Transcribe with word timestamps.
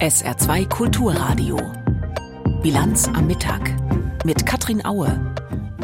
SR2 0.00 0.68
Kulturradio. 0.68 1.58
Bilanz 2.62 3.08
am 3.08 3.26
Mittag 3.26 3.74
mit 4.24 4.46
Katrin 4.46 4.86
Aue. 4.86 5.34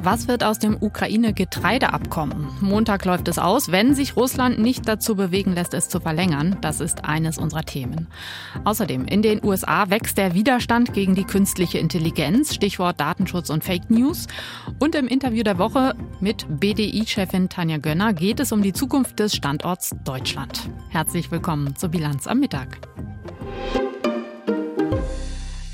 Was 0.04 0.28
wird 0.28 0.44
aus 0.44 0.60
dem 0.60 0.76
Ukraine-Getreideabkommen? 0.80 2.46
Montag 2.60 3.04
läuft 3.06 3.26
es 3.26 3.40
aus, 3.40 3.72
wenn 3.72 3.92
sich 3.92 4.14
Russland 4.14 4.60
nicht 4.60 4.86
dazu 4.86 5.16
bewegen 5.16 5.54
lässt, 5.54 5.74
es 5.74 5.88
zu 5.88 5.98
verlängern. 5.98 6.58
Das 6.60 6.78
ist 6.78 7.04
eines 7.04 7.38
unserer 7.38 7.64
Themen. 7.64 8.06
Außerdem, 8.62 9.04
in 9.06 9.22
den 9.22 9.44
USA 9.44 9.90
wächst 9.90 10.16
der 10.16 10.32
Widerstand 10.34 10.92
gegen 10.92 11.16
die 11.16 11.24
künstliche 11.24 11.78
Intelligenz, 11.78 12.54
Stichwort 12.54 13.00
Datenschutz 13.00 13.50
und 13.50 13.64
Fake 13.64 13.90
News. 13.90 14.28
Und 14.78 14.94
im 14.94 15.08
Interview 15.08 15.42
der 15.42 15.58
Woche 15.58 15.96
mit 16.20 16.46
BDI-Chefin 16.60 17.48
Tanja 17.48 17.78
Gönner 17.78 18.12
geht 18.12 18.38
es 18.38 18.52
um 18.52 18.62
die 18.62 18.72
Zukunft 18.72 19.18
des 19.18 19.34
Standorts 19.34 19.90
Deutschland. 20.04 20.70
Herzlich 20.90 21.32
willkommen 21.32 21.74
zur 21.74 21.88
Bilanz 21.88 22.28
am 22.28 22.38
Mittag. 22.38 22.78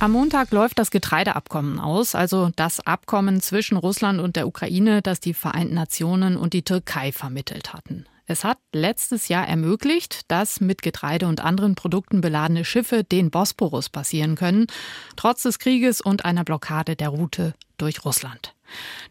Am 0.00 0.12
Montag 0.12 0.50
läuft 0.50 0.78
das 0.78 0.90
Getreideabkommen 0.90 1.78
aus, 1.78 2.14
also 2.14 2.48
das 2.56 2.80
Abkommen 2.80 3.42
zwischen 3.42 3.77
Russland 3.77 4.18
und 4.18 4.34
der 4.34 4.46
Ukraine, 4.46 5.02
das 5.02 5.20
die 5.20 5.34
Vereinten 5.34 5.74
Nationen 5.74 6.38
und 6.38 6.54
die 6.54 6.62
Türkei 6.62 7.12
vermittelt 7.12 7.74
hatten. 7.74 8.06
Es 8.24 8.42
hat 8.42 8.56
letztes 8.73 9.28
Jahr 9.28 9.46
ermöglicht, 9.46 10.23
dass 10.28 10.59
mit 10.62 10.80
Getreide 10.80 11.26
und 11.28 11.42
anderen 11.45 11.74
Produkten 11.74 12.23
beladene 12.23 12.64
Schiffe 12.64 13.04
den 13.04 13.30
Bosporus 13.30 13.90
passieren 13.90 14.36
können, 14.36 14.68
trotz 15.16 15.42
des 15.42 15.59
Krieges 15.59 16.01
und 16.01 16.24
einer 16.24 16.45
Blockade 16.45 16.96
der 16.96 17.10
Route 17.10 17.52
durch 17.76 18.02
Russland. 18.02 18.54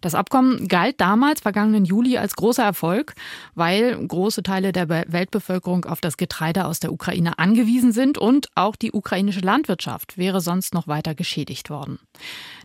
Das 0.02 0.16
Abkommen 0.16 0.68
galt 0.68 1.00
damals, 1.02 1.42
vergangenen 1.42 1.86
Juli, 1.86 2.18
als 2.18 2.36
großer 2.36 2.64
Erfolg, 2.64 3.14
weil 3.56 3.96
große 4.08 4.44
Teile 4.44 4.72
der 4.72 4.90
Weltbevölkerung 4.90 5.86
auf 5.86 6.02
das 6.02 6.18
Getreide 6.18 6.66
aus 6.66 6.80
der 6.80 6.92
Ukraine 6.92 7.40
angewiesen 7.40 7.92
sind 7.92 8.18
und 8.18 8.48
auch 8.56 8.76
die 8.76 8.92
ukrainische 8.92 9.42
Landwirtschaft 9.42 10.18
wäre 10.18 10.42
sonst 10.42 10.74
noch 10.74 10.88
weiter 10.88 11.16
geschädigt 11.16 11.70
worden. 11.70 12.00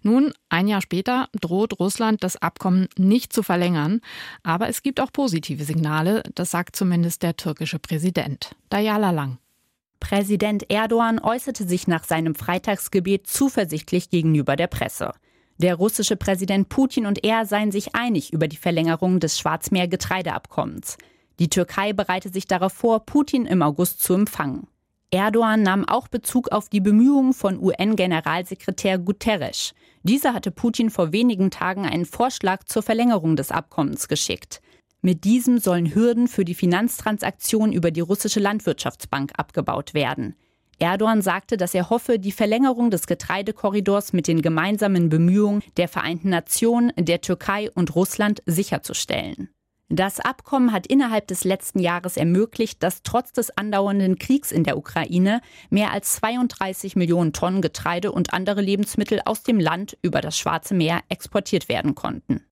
Nun, 0.03 0.33
ein 0.49 0.69
Jahr 0.69 0.83
später, 0.83 1.29
droht 1.41 1.79
Russland 1.81 2.23
das 2.23 2.37
Abkommen 2.37 2.89
nicht 2.97 3.33
zu 3.33 3.43
verlängern, 3.43 4.01
aber 4.43 4.69
es 4.69 4.83
gibt 4.83 5.01
auch 5.01 5.13
positive 5.13 5.65
Signale, 5.65 6.23
das 6.35 6.51
sagt 6.51 6.77
zumindest 6.77 7.23
der 7.23 7.37
türkische 7.37 7.79
Präsident. 7.79 8.55
Dayala 8.69 9.11
Lang. 9.11 9.39
Präsident 10.01 10.71
Erdogan 10.71 11.19
äußerte 11.19 11.67
sich 11.67 11.89
nach 11.89 12.05
seinem 12.05 12.35
Freitagsgebet 12.35 13.27
zuversichtlich 13.27 14.11
gegenüber 14.11 14.55
der 14.55 14.67
Presse. 14.67 15.15
Der 15.59 15.77
russische 15.77 16.17
Präsident 16.17 16.69
Putin 16.69 17.07
und 17.07 17.25
er 17.25 17.47
seien 17.47 17.71
sich 17.71 17.95
einig 17.95 18.33
über 18.33 18.49
die 18.49 18.57
Verlängerung 18.57 19.21
des 19.21 19.39
Schwarzmeer-Getreideabkommens. 19.39 20.97
Die 21.39 21.49
Türkei 21.49 21.93
bereite 21.93 22.31
sich 22.31 22.47
darauf 22.47 22.73
vor, 22.73 23.07
Putin 23.07 23.47
im 23.47 23.63
August 23.63 24.03
zu 24.03 24.15
empfangen. 24.15 24.67
Erdogan 25.11 25.63
nahm 25.63 25.85
auch 25.85 26.09
Bezug 26.09 26.51
auf 26.51 26.69
die 26.69 26.81
Bemühungen 26.81 27.35
von 27.35 27.63
UN-Generalsekretär 27.63 28.99
Guterres. 28.99 29.73
Dieser 30.03 30.35
hatte 30.35 30.51
Putin 30.51 30.91
vor 30.91 31.13
wenigen 31.13 31.51
Tagen 31.51 31.87
einen 31.87 32.05
Vorschlag 32.05 32.65
zur 32.65 32.83
Verlängerung 32.83 33.37
des 33.37 33.53
Abkommens 33.53 34.09
geschickt. 34.09 34.61
Mit 35.03 35.25
diesem 35.25 35.59
sollen 35.59 35.95
Hürden 35.95 36.27
für 36.27 36.45
die 36.45 36.55
Finanztransaktion 36.55 37.73
über 37.73 37.93
die 37.93 38.01
russische 38.01 38.41
Landwirtschaftsbank 38.41 39.33
abgebaut 39.37 39.95
werden. 39.95 40.35
Erdogan 40.79 41.23
sagte, 41.23 41.57
dass 41.57 41.75
er 41.75 41.91
hoffe, 41.91 42.19
die 42.19 42.33
Verlängerung 42.33 42.91
des 42.91 43.07
Getreidekorridors 43.07 44.13
mit 44.13 44.29
den 44.29 44.43
gemeinsamen 44.43 45.09
Bemühungen 45.09 45.63
der 45.77 45.89
Vereinten 45.89 46.31
Nationen, 46.31 46.93
der 46.97 47.21
Türkei 47.21 47.71
und 47.71 47.95
Russland 47.95 48.43
sicherzustellen. 48.47 49.49
Das 49.91 50.19
Abkommen 50.19 50.73
hat 50.73 50.87
innerhalb 50.87 51.29
des 51.29 51.45
letzten 51.45 51.79
Jahres 51.79 52.17
ermöglicht, 52.17 52.83
dass 52.83 53.03
trotz 53.03 53.33
des 53.33 53.57
andauernden 53.57 54.19
Kriegs 54.19 54.51
in 54.51 54.65
der 54.65 54.79
Ukraine 54.79 55.41
mehr 55.69 55.93
als 55.93 56.15
32 56.15 56.97
Millionen 56.97 57.33
Tonnen 57.33 57.61
Getreide 57.61 58.11
und 58.11 58.33
andere 58.33 58.63
Lebensmittel 58.63 59.21
aus 59.25 59.43
dem 59.43 59.61
Land 59.61 59.97
über 60.03 60.21
das 60.21 60.39
Schwarze 60.39 60.75
Meer 60.75 61.03
exportiert 61.11 61.69
werden 61.69 61.95
konnten. 61.95 62.45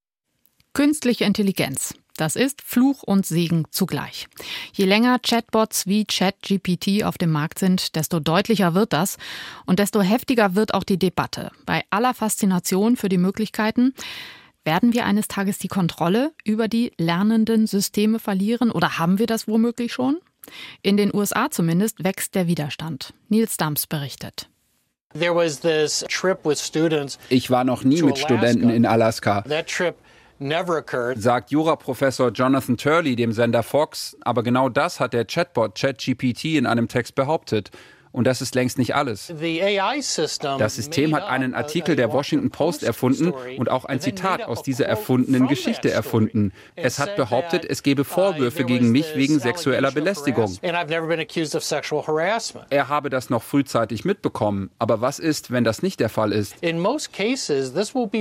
Künstliche 0.74 1.24
Intelligenz. 1.24 1.94
Das 2.16 2.36
ist 2.36 2.62
Fluch 2.62 3.02
und 3.02 3.26
Segen 3.26 3.64
zugleich. 3.70 4.28
Je 4.72 4.84
länger 4.84 5.18
Chatbots 5.18 5.86
wie 5.86 6.04
ChatGPT 6.04 7.04
auf 7.04 7.18
dem 7.18 7.30
Markt 7.30 7.58
sind, 7.58 7.96
desto 7.96 8.20
deutlicher 8.20 8.74
wird 8.74 8.92
das 8.92 9.16
und 9.66 9.78
desto 9.78 10.02
heftiger 10.02 10.54
wird 10.54 10.74
auch 10.74 10.84
die 10.84 10.98
Debatte. 10.98 11.50
Bei 11.64 11.84
aller 11.90 12.14
Faszination 12.14 12.96
für 12.96 13.08
die 13.08 13.18
Möglichkeiten 13.18 13.94
werden 14.64 14.92
wir 14.92 15.06
eines 15.06 15.28
Tages 15.28 15.58
die 15.58 15.68
Kontrolle 15.68 16.32
über 16.44 16.68
die 16.68 16.92
lernenden 16.98 17.66
Systeme 17.66 18.18
verlieren 18.18 18.70
oder 18.70 18.98
haben 18.98 19.18
wir 19.18 19.26
das 19.26 19.48
womöglich 19.48 19.92
schon? 19.92 20.18
In 20.82 20.96
den 20.96 21.14
USA 21.14 21.50
zumindest 21.50 22.04
wächst 22.04 22.34
der 22.34 22.46
Widerstand. 22.46 23.14
Nils 23.28 23.56
Dams 23.56 23.86
berichtet. 23.86 24.48
Ich 27.28 27.50
war 27.50 27.64
noch 27.64 27.84
nie 27.84 28.02
mit 28.02 28.18
Studenten 28.18 28.70
in 28.70 28.86
Alaska 28.86 29.44
sagt 31.16 31.50
Juraprofessor 31.50 32.30
Jonathan 32.32 32.76
Turley 32.76 33.16
dem 33.16 33.32
Sender 33.32 33.62
Fox. 33.62 34.16
Aber 34.22 34.42
genau 34.42 34.68
das 34.68 35.00
hat 35.00 35.12
der 35.12 35.24
Chatbot 35.24 35.74
ChatGPT 35.76 36.56
in 36.56 36.66
einem 36.66 36.88
Text 36.88 37.14
behauptet. 37.14 37.70
Und 38.12 38.26
das 38.26 38.42
ist 38.42 38.54
längst 38.54 38.78
nicht 38.78 38.94
alles. 38.94 39.32
Das 40.58 40.74
System 40.76 41.14
hat 41.16 41.24
einen 41.24 41.54
Artikel 41.54 41.96
der 41.96 42.12
Washington 42.12 42.50
Post 42.50 42.82
erfunden 42.82 43.32
und 43.58 43.70
auch 43.70 43.86
ein 43.86 44.00
Zitat 44.00 44.42
aus 44.42 44.62
dieser 44.62 44.86
erfundenen 44.86 45.48
Geschichte 45.48 45.90
erfunden. 45.90 46.52
Es 46.76 46.98
hat 46.98 47.16
behauptet, 47.16 47.64
es 47.64 47.82
gebe 47.82 48.04
Vorwürfe 48.04 48.64
gegen 48.64 48.90
mich 48.90 49.16
wegen 49.16 49.40
sexueller 49.40 49.90
Belästigung. 49.92 50.58
Er 52.70 52.88
habe 52.88 53.08
das 53.08 53.30
noch 53.30 53.42
frühzeitig 53.42 54.04
mitbekommen. 54.04 54.70
Aber 54.78 55.00
was 55.00 55.18
ist, 55.18 55.50
wenn 55.50 55.64
das 55.64 55.82
nicht 55.82 55.98
der 56.00 56.10
Fall 56.10 56.32
ist? 56.32 56.54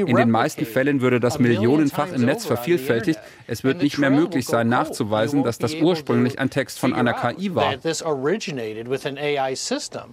In 0.07 0.15
den 0.15 0.31
meisten 0.31 0.65
Fällen 0.65 1.01
würde 1.01 1.19
das 1.19 1.37
millionenfach 1.39 2.11
im 2.13 2.21
Netz 2.21 2.45
vervielfältigt. 2.45 3.19
Es 3.47 3.63
wird 3.65 3.81
nicht 3.81 3.97
mehr 3.97 4.09
möglich 4.09 4.45
sein, 4.45 4.69
nachzuweisen, 4.69 5.43
dass 5.43 5.57
das 5.57 5.73
ursprünglich 5.73 6.39
ein 6.39 6.49
Text 6.49 6.79
von 6.79 6.93
einer 6.93 7.13
KI 7.13 7.53
war. 7.55 7.75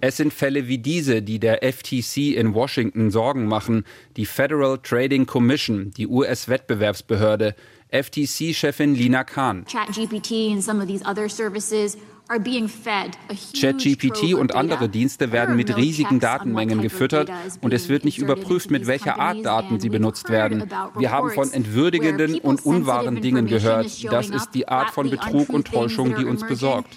Es 0.01 0.17
sind 0.17 0.33
Fälle 0.33 0.67
wie 0.67 0.77
diese, 0.77 1.21
die 1.21 1.39
der 1.39 1.63
FTC 1.63 2.35
in 2.35 2.53
Washington 2.53 3.11
Sorgen 3.11 3.47
machen. 3.47 3.83
Die 4.17 4.25
Federal 4.25 4.79
Trading 4.79 5.25
Commission, 5.25 5.91
die 5.91 6.07
US-Wettbewerbsbehörde, 6.07 7.55
FTC-Chefin 7.91 8.93
Lina 8.93 9.23
Khan. 9.23 9.65
ChatGPT 13.59 14.35
und 14.35 14.53
andere 14.53 14.87
Dienste 14.87 15.31
werden 15.31 15.55
mit 15.55 15.75
riesigen 15.75 16.19
Datenmengen 16.19 16.81
gefüttert 16.81 17.31
und 17.61 17.73
es 17.73 17.89
wird 17.89 18.05
nicht 18.05 18.19
überprüft, 18.19 18.69
mit 18.69 18.85
welcher 18.85 19.19
Art 19.19 19.43
Daten 19.43 19.79
sie 19.79 19.89
benutzt 19.89 20.29
werden. 20.29 20.69
Wir 20.97 21.09
haben 21.09 21.31
von 21.31 21.51
entwürdigenden 21.51 22.39
und 22.39 22.63
unwahren 22.65 23.21
Dingen 23.21 23.47
gehört. 23.47 24.03
Das 24.11 24.29
ist 24.29 24.51
die 24.51 24.67
Art 24.67 24.91
von 24.91 25.09
Betrug 25.09 25.49
und 25.49 25.65
Täuschung, 25.67 26.15
die 26.15 26.25
uns 26.25 26.45
besorgt. 26.45 26.95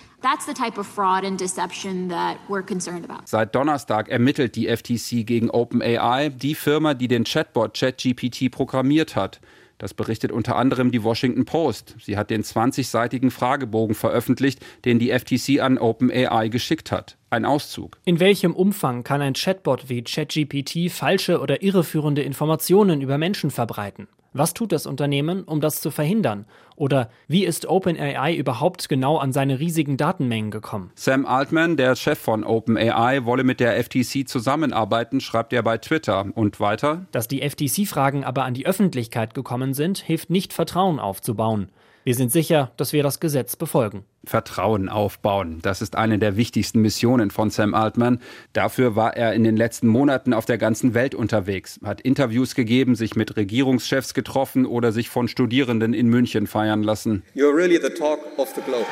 Seit 3.25 3.55
Donnerstag 3.55 4.09
ermittelt 4.09 4.57
die 4.57 4.69
FTC 4.69 5.27
gegen 5.27 5.51
OpenAI, 5.51 6.29
die 6.29 6.55
Firma, 6.55 6.95
die 6.95 7.09
den 7.09 7.25
Chatbot 7.25 7.75
ChatGPT 7.75 8.51
programmiert 8.51 9.17
hat. 9.17 9.41
Das 9.79 9.95
berichtet 9.95 10.31
unter 10.31 10.55
anderem 10.55 10.93
die 10.93 11.03
Washington 11.03 11.45
Post. 11.45 11.97
Sie 12.01 12.17
hat 12.17 12.31
den 12.31 12.45
20-seitigen 12.45 13.33
Fragebogen 13.33 13.97
veröffentlicht, 13.97 14.65
den 14.85 15.01
die 15.01 15.11
FTC 15.11 15.61
an 15.61 15.77
OpenAI 15.77 16.49
geschickt 16.49 16.93
hat. 16.93 17.17
Ein 17.31 17.45
Auszug. 17.45 17.99
In 18.05 18.21
welchem 18.21 18.55
Umfang 18.55 19.03
kann 19.03 19.21
ein 19.23 19.35
Chatbot 19.35 19.89
wie 19.89 20.05
ChatGPT 20.05 20.89
falsche 20.89 21.41
oder 21.41 21.63
irreführende 21.63 22.23
Informationen 22.23 23.01
über 23.01 23.19
Menschen 23.19 23.51
verbreiten? 23.51 24.07
Was 24.35 24.55
tut 24.55 24.73
das 24.73 24.87
Unternehmen, 24.87 25.45
um 25.45 25.61
das 25.61 25.83
zu 25.83 25.91
verhindern? 25.91 26.47
Oder 26.75 27.11
wie 27.29 27.45
ist 27.45 27.67
OpenAI 27.67 28.35
überhaupt 28.35 28.89
genau 28.89 29.19
an 29.19 29.33
seine 29.33 29.61
riesigen 29.61 29.99
Datenmengen 29.99 30.51
gekommen? 30.51 30.91
Sam 30.95 31.27
Altman, 31.27 31.77
der 31.77 31.97
Chef 31.97 32.19
von 32.19 32.43
OpenAI, 32.43 33.27
wolle 33.27 33.45
mit 33.45 33.61
der 33.61 33.83
FTC 33.83 34.27
zusammenarbeiten, 34.27 35.21
schreibt 35.21 35.53
er 35.53 35.63
bei 35.63 35.77
Twitter. 35.77 36.27
Und 36.35 36.61
weiter? 36.61 37.07
Dass 37.13 37.29
die 37.29 37.43
FTC-Fragen 37.43 38.25
aber 38.25 38.45
an 38.45 38.55
die 38.55 38.67
Öffentlichkeit 38.67 39.35
gekommen 39.35 39.75
sind, 39.75 39.99
hilft 39.99 40.31
nicht 40.31 40.53
Vertrauen 40.53 40.99
aufzubauen. 40.99 41.71
Wir 42.05 42.15
sind 42.15 42.33
sicher, 42.33 42.73
dass 42.77 42.93
wir 42.93 43.03
das 43.03 43.21
Gesetz 43.21 43.57
befolgen. 43.57 44.05
Vertrauen 44.25 44.89
aufbauen. 44.89 45.59
Das 45.63 45.83
ist 45.83 45.97
eine 45.97 46.19
der 46.19 46.37
wichtigsten 46.37 46.81
Missionen 46.81 47.31
von 47.31 47.51
Sam 47.51 47.75
Altman. 47.75 48.21
Dafür 48.53 48.97
war 48.97 49.17
er 49.17 49.33
in 49.35 49.45
den 49.45 49.57
letzten 49.57 49.89
Monaten 49.89 50.33
auf 50.33 50.45
der 50.45 50.59
ganzen 50.59 50.95
Welt 50.95 51.15
unterwegs, 51.15 51.81
hat 51.85 52.01
Interviews 52.01 52.55
gegeben, 52.55 52.95
sich 52.95 53.17
mit 53.17 53.37
Regierungschefs 53.37 54.15
getroffen 54.15 54.67
oder 54.67 54.93
sich 54.93 55.09
von 55.09 55.29
Studierenden 55.29 55.95
in 55.95 56.09
München 56.09 56.47
feiern 56.47 56.83
lassen. 56.83 57.23
You're 57.35 57.55
really 57.55 57.81
the 57.83 57.91
talk 57.91 58.21
of 58.39 58.49
the 58.55 58.61
globe. 58.63 58.87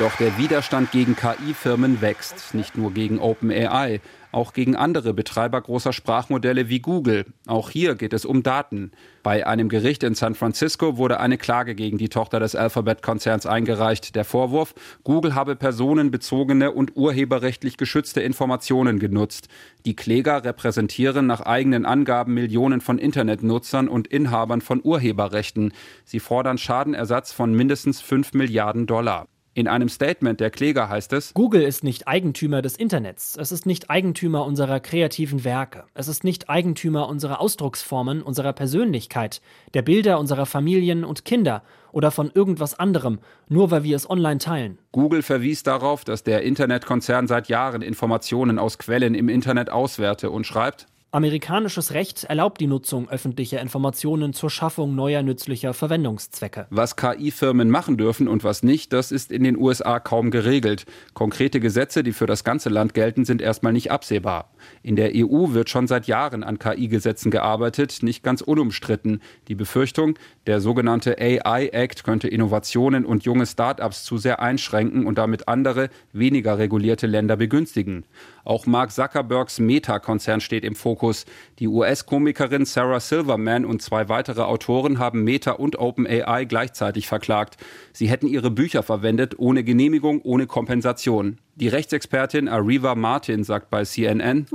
Doch 0.00 0.16
der 0.16 0.36
Widerstand 0.38 0.90
gegen 0.90 1.14
KI-Firmen 1.14 2.00
wächst, 2.00 2.52
nicht 2.52 2.76
nur 2.76 2.92
gegen 2.92 3.20
OpenAI, 3.20 4.00
auch 4.32 4.52
gegen 4.52 4.74
andere 4.74 5.14
Betreiber 5.14 5.60
großer 5.60 5.92
Sprachmodelle 5.92 6.68
wie 6.68 6.80
Google. 6.80 7.26
Auch 7.46 7.70
hier 7.70 7.94
geht 7.94 8.12
es 8.12 8.24
um 8.24 8.42
Daten. 8.42 8.90
Bei 9.22 9.46
einem 9.46 9.68
Gericht 9.68 10.02
in 10.02 10.16
San 10.16 10.34
Francisco 10.34 10.96
wurde 10.96 11.20
eine 11.20 11.38
Klage 11.38 11.76
gegen 11.76 11.96
die 11.96 12.08
Tochter 12.08 12.40
des 12.40 12.56
Alphabet-Konzerns 12.56 13.46
eingereicht. 13.46 14.16
Der 14.16 14.24
Vorwurf, 14.24 14.74
Google 15.04 15.36
habe 15.36 15.54
personenbezogene 15.54 16.72
und 16.72 16.96
urheberrechtlich 16.96 17.76
geschützte 17.76 18.20
Informationen 18.20 18.98
genutzt. 18.98 19.46
Die 19.86 19.94
Kläger 19.94 20.44
repräsentieren 20.44 21.28
nach 21.28 21.42
eigenen 21.42 21.86
Angaben 21.86 22.34
Millionen 22.34 22.80
von 22.80 22.98
Internetnutzern 22.98 23.86
und 23.86 24.08
Inhabern 24.08 24.60
von 24.60 24.80
Urheberrechten. 24.82 25.72
Sie 26.04 26.18
fordern 26.18 26.58
Schadenersatz 26.58 27.32
von 27.32 27.54
mindestens 27.54 28.00
5 28.00 28.32
Milliarden 28.32 28.88
Dollar. 28.88 29.28
In 29.56 29.68
einem 29.68 29.88
Statement 29.88 30.40
der 30.40 30.50
Kläger 30.50 30.88
heißt 30.88 31.12
es, 31.12 31.32
Google 31.32 31.62
ist 31.62 31.84
nicht 31.84 32.08
Eigentümer 32.08 32.60
des 32.60 32.74
Internets, 32.74 33.36
es 33.40 33.52
ist 33.52 33.66
nicht 33.66 33.88
Eigentümer 33.88 34.44
unserer 34.46 34.80
kreativen 34.80 35.44
Werke, 35.44 35.84
es 35.94 36.08
ist 36.08 36.24
nicht 36.24 36.50
Eigentümer 36.50 37.08
unserer 37.08 37.40
Ausdrucksformen, 37.40 38.20
unserer 38.20 38.52
Persönlichkeit, 38.52 39.40
der 39.72 39.82
Bilder 39.82 40.18
unserer 40.18 40.46
Familien 40.46 41.04
und 41.04 41.24
Kinder 41.24 41.62
oder 41.92 42.10
von 42.10 42.32
irgendwas 42.34 42.76
anderem, 42.76 43.20
nur 43.48 43.70
weil 43.70 43.84
wir 43.84 43.94
es 43.94 44.10
online 44.10 44.38
teilen. 44.38 44.78
Google 44.90 45.22
verwies 45.22 45.62
darauf, 45.62 46.02
dass 46.02 46.24
der 46.24 46.42
Internetkonzern 46.42 47.28
seit 47.28 47.46
Jahren 47.46 47.82
Informationen 47.82 48.58
aus 48.58 48.78
Quellen 48.78 49.14
im 49.14 49.28
Internet 49.28 49.70
auswerte 49.70 50.30
und 50.30 50.48
schreibt, 50.48 50.88
Amerikanisches 51.14 51.94
Recht 51.94 52.24
erlaubt 52.24 52.60
die 52.60 52.66
Nutzung 52.66 53.08
öffentlicher 53.08 53.60
Informationen 53.60 54.32
zur 54.32 54.50
Schaffung 54.50 54.96
neuer 54.96 55.22
nützlicher 55.22 55.72
Verwendungszwecke. 55.72 56.66
Was 56.70 56.96
KI-Firmen 56.96 57.70
machen 57.70 57.96
dürfen 57.96 58.26
und 58.26 58.42
was 58.42 58.64
nicht, 58.64 58.92
das 58.92 59.12
ist 59.12 59.30
in 59.30 59.44
den 59.44 59.56
USA 59.56 60.00
kaum 60.00 60.32
geregelt. 60.32 60.86
Konkrete 61.12 61.60
Gesetze, 61.60 62.02
die 62.02 62.10
für 62.10 62.26
das 62.26 62.42
ganze 62.42 62.68
Land 62.68 62.94
gelten, 62.94 63.24
sind 63.24 63.42
erstmal 63.42 63.72
nicht 63.72 63.92
absehbar. 63.92 64.50
In 64.82 64.96
der 64.96 65.12
EU 65.14 65.52
wird 65.52 65.70
schon 65.70 65.86
seit 65.86 66.08
Jahren 66.08 66.42
an 66.42 66.58
KI-Gesetzen 66.58 67.30
gearbeitet, 67.30 68.02
nicht 68.02 68.24
ganz 68.24 68.40
unumstritten. 68.40 69.22
Die 69.46 69.54
Befürchtung, 69.54 70.18
der 70.48 70.60
sogenannte 70.60 71.16
AI 71.20 71.68
Act 71.68 72.02
könnte 72.02 72.26
Innovationen 72.26 73.06
und 73.06 73.22
junge 73.22 73.46
Start-ups 73.46 74.02
zu 74.02 74.18
sehr 74.18 74.42
einschränken 74.42 75.06
und 75.06 75.16
damit 75.16 75.46
andere, 75.46 75.90
weniger 76.12 76.58
regulierte 76.58 77.06
Länder 77.06 77.36
begünstigen. 77.36 78.04
Auch 78.44 78.66
Mark 78.66 78.92
Zuckerbergs 78.92 79.58
Meta-Konzern 79.58 80.40
steht 80.40 80.64
im 80.64 80.74
Fokus. 80.74 81.24
Die 81.58 81.68
US-Komikerin 81.68 82.66
Sarah 82.66 83.00
Silverman 83.00 83.64
und 83.64 83.80
zwei 83.82 84.08
weitere 84.08 84.42
Autoren 84.42 84.98
haben 84.98 85.24
Meta 85.24 85.52
und 85.52 85.78
OpenAI 85.78 86.44
gleichzeitig 86.44 87.08
verklagt. 87.08 87.56
Sie 87.92 88.08
hätten 88.08 88.26
ihre 88.26 88.50
Bücher 88.50 88.82
verwendet, 88.82 89.38
ohne 89.38 89.64
Genehmigung, 89.64 90.20
ohne 90.22 90.46
Kompensation. 90.46 91.38
Die 91.56 91.68
Rechtsexpertin 91.68 92.48
Ariva 92.48 92.96
Martin 92.96 93.44
sagt 93.44 93.70
bei 93.70 93.84
CNN, 93.84 94.46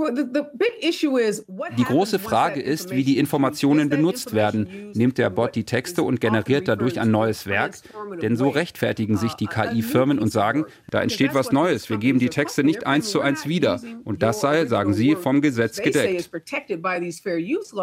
die 1.78 1.84
große 1.84 2.19
Frage 2.19 2.62
ist, 2.62 2.92
wie 2.92 3.06
die 3.06 3.18
Informationen 3.18 3.90
benutzt 3.90 4.34
werden. 4.34 4.92
Nimmt 4.94 5.18
der 5.18 5.30
Bot 5.30 5.56
die 5.56 5.63
Texte 5.63 6.04
und 6.04 6.19
generiert 6.19 6.68
dadurch 6.68 7.00
ein 7.00 7.10
neues 7.10 7.46
Werk? 7.48 7.75
Denn 8.22 8.36
so 8.36 8.50
rechtfertigen 8.50 9.16
sich 9.16 9.34
die 9.36 9.48
KI-Firmen 9.48 10.19
und 10.19 10.30
sagen, 10.31 10.66
da 10.90 11.01
entsteht 11.01 11.34
was 11.34 11.54
Neues, 11.54 11.90
wir 11.90 11.98
geben 11.98 12.19
die 12.19 12.30
Texte 12.30 12.66
nicht 12.66 12.86
eins 12.86 13.12
zu 13.12 13.22
eins 13.22 13.48
wieder. 13.48 13.80
Und 14.04 14.22
das 14.22 14.42
sei, 14.42 14.66
sagen 14.66 14.94
sie, 14.94 15.16
vom 15.16 15.42
Gesetz 15.42 15.81
gedeckt. 15.81 16.30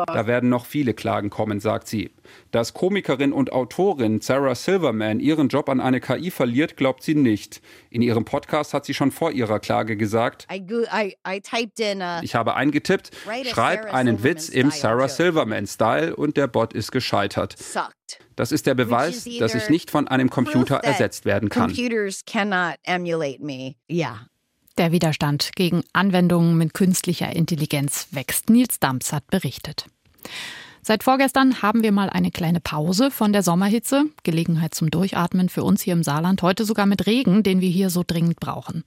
Da 0.06 0.26
werden 0.26 0.50
noch 0.50 0.66
viele 0.66 0.92
Klagen 0.92 1.30
kommen, 1.30 1.60
sagt 1.60 1.88
sie. 1.88 2.10
Dass 2.50 2.74
Komikerin 2.74 3.32
und 3.32 3.52
Autorin 3.52 4.20
Sarah 4.20 4.54
Silverman 4.54 5.20
ihren 5.20 5.48
Job 5.48 5.68
an 5.68 5.80
eine 5.80 6.00
KI 6.00 6.30
verliert, 6.30 6.76
glaubt 6.76 7.02
sie 7.02 7.14
nicht. 7.14 7.62
In 7.90 8.02
ihrem 8.02 8.24
Podcast 8.24 8.74
hat 8.74 8.84
sie 8.84 8.94
schon 8.94 9.05
vor 9.10 9.32
ihrer 9.32 9.60
Klage 9.60 9.96
gesagt, 9.96 10.46
ich 10.52 12.34
habe 12.34 12.54
eingetippt, 12.54 13.10
schreib 13.50 13.94
einen 13.94 14.22
Witz 14.22 14.48
im 14.48 14.70
Sarah 14.70 15.08
Silverman-Style 15.08 16.16
und 16.16 16.36
der 16.36 16.46
Bot 16.46 16.72
ist 16.72 16.92
gescheitert. 16.92 17.56
Das 18.36 18.52
ist 18.52 18.66
der 18.66 18.74
Beweis, 18.74 19.26
dass 19.38 19.54
ich 19.54 19.68
nicht 19.68 19.90
von 19.90 20.08
einem 20.08 20.30
Computer 20.30 20.76
ersetzt 20.76 21.24
werden 21.24 21.48
kann. 21.48 21.72
Der 24.78 24.92
Widerstand 24.92 25.52
gegen 25.56 25.82
Anwendungen 25.94 26.58
mit 26.58 26.74
künstlicher 26.74 27.34
Intelligenz 27.34 28.08
wächst. 28.10 28.50
Nils 28.50 28.78
Dams 28.78 29.10
hat 29.12 29.26
berichtet. 29.28 29.86
Seit 30.86 31.02
vorgestern 31.02 31.62
haben 31.62 31.82
wir 31.82 31.90
mal 31.90 32.08
eine 32.08 32.30
kleine 32.30 32.60
Pause 32.60 33.10
von 33.10 33.32
der 33.32 33.42
Sommerhitze. 33.42 34.04
Gelegenheit 34.22 34.72
zum 34.72 34.88
Durchatmen 34.88 35.48
für 35.48 35.64
uns 35.64 35.82
hier 35.82 35.94
im 35.94 36.04
Saarland. 36.04 36.42
Heute 36.42 36.64
sogar 36.64 36.86
mit 36.86 37.08
Regen, 37.08 37.42
den 37.42 37.60
wir 37.60 37.68
hier 37.68 37.90
so 37.90 38.04
dringend 38.06 38.38
brauchen. 38.38 38.84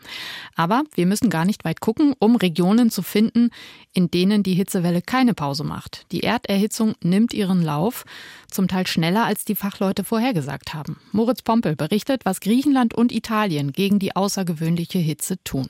Aber 0.55 0.83
wir 0.95 1.05
müssen 1.05 1.29
gar 1.29 1.43
nicht 1.43 1.65
weit 1.65 1.81
gucken, 1.81 2.13
um 2.17 2.37
Regionen 2.37 2.89
zu 2.89 3.01
finden, 3.01 3.49
in 3.91 4.09
denen 4.09 4.43
die 4.43 4.53
Hitzewelle 4.53 5.01
keine 5.01 5.33
Pause 5.33 5.65
macht. 5.65 6.05
Die 6.13 6.23
Erderhitzung 6.23 6.93
nimmt 7.03 7.33
ihren 7.33 7.61
Lauf, 7.61 8.05
zum 8.49 8.69
Teil 8.69 8.87
schneller 8.87 9.25
als 9.25 9.43
die 9.43 9.55
Fachleute 9.55 10.05
vorhergesagt 10.05 10.73
haben. 10.73 11.01
Moritz 11.11 11.41
Pompel 11.41 11.75
berichtet, 11.75 12.23
was 12.23 12.39
Griechenland 12.39 12.93
und 12.93 13.11
Italien 13.11 13.73
gegen 13.73 13.99
die 13.99 14.15
außergewöhnliche 14.15 14.99
Hitze 14.99 15.43
tun. 15.43 15.67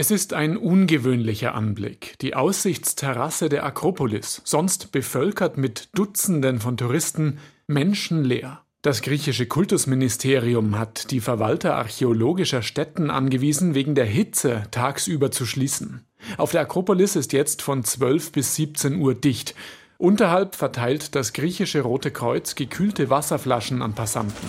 Es 0.00 0.12
ist 0.12 0.32
ein 0.32 0.56
ungewöhnlicher 0.56 1.56
Anblick. 1.56 2.16
Die 2.20 2.36
Aussichtsterrasse 2.36 3.48
der 3.48 3.66
Akropolis, 3.66 4.42
sonst 4.44 4.92
bevölkert 4.92 5.58
mit 5.58 5.88
Dutzenden 5.92 6.60
von 6.60 6.76
Touristen, 6.76 7.40
menschenleer. 7.66 8.62
Das 8.82 9.02
griechische 9.02 9.46
Kultusministerium 9.46 10.78
hat 10.78 11.10
die 11.10 11.18
Verwalter 11.18 11.74
archäologischer 11.74 12.62
Stätten 12.62 13.10
angewiesen, 13.10 13.74
wegen 13.74 13.96
der 13.96 14.04
Hitze 14.04 14.62
tagsüber 14.70 15.32
zu 15.32 15.44
schließen. 15.44 16.06
Auf 16.36 16.52
der 16.52 16.60
Akropolis 16.60 17.16
ist 17.16 17.32
jetzt 17.32 17.60
von 17.60 17.82
12 17.82 18.30
bis 18.30 18.54
17 18.54 19.00
Uhr 19.00 19.16
dicht. 19.16 19.56
Unterhalb 19.96 20.54
verteilt 20.54 21.16
das 21.16 21.32
griechische 21.32 21.80
Rote 21.80 22.12
Kreuz 22.12 22.54
gekühlte 22.54 23.10
Wasserflaschen 23.10 23.82
an 23.82 23.94
Passanten. 23.94 24.48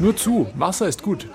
Nur 0.00 0.14
zu, 0.14 0.50
Wasser 0.54 0.86
ist 0.86 1.02
gut. 1.02 1.28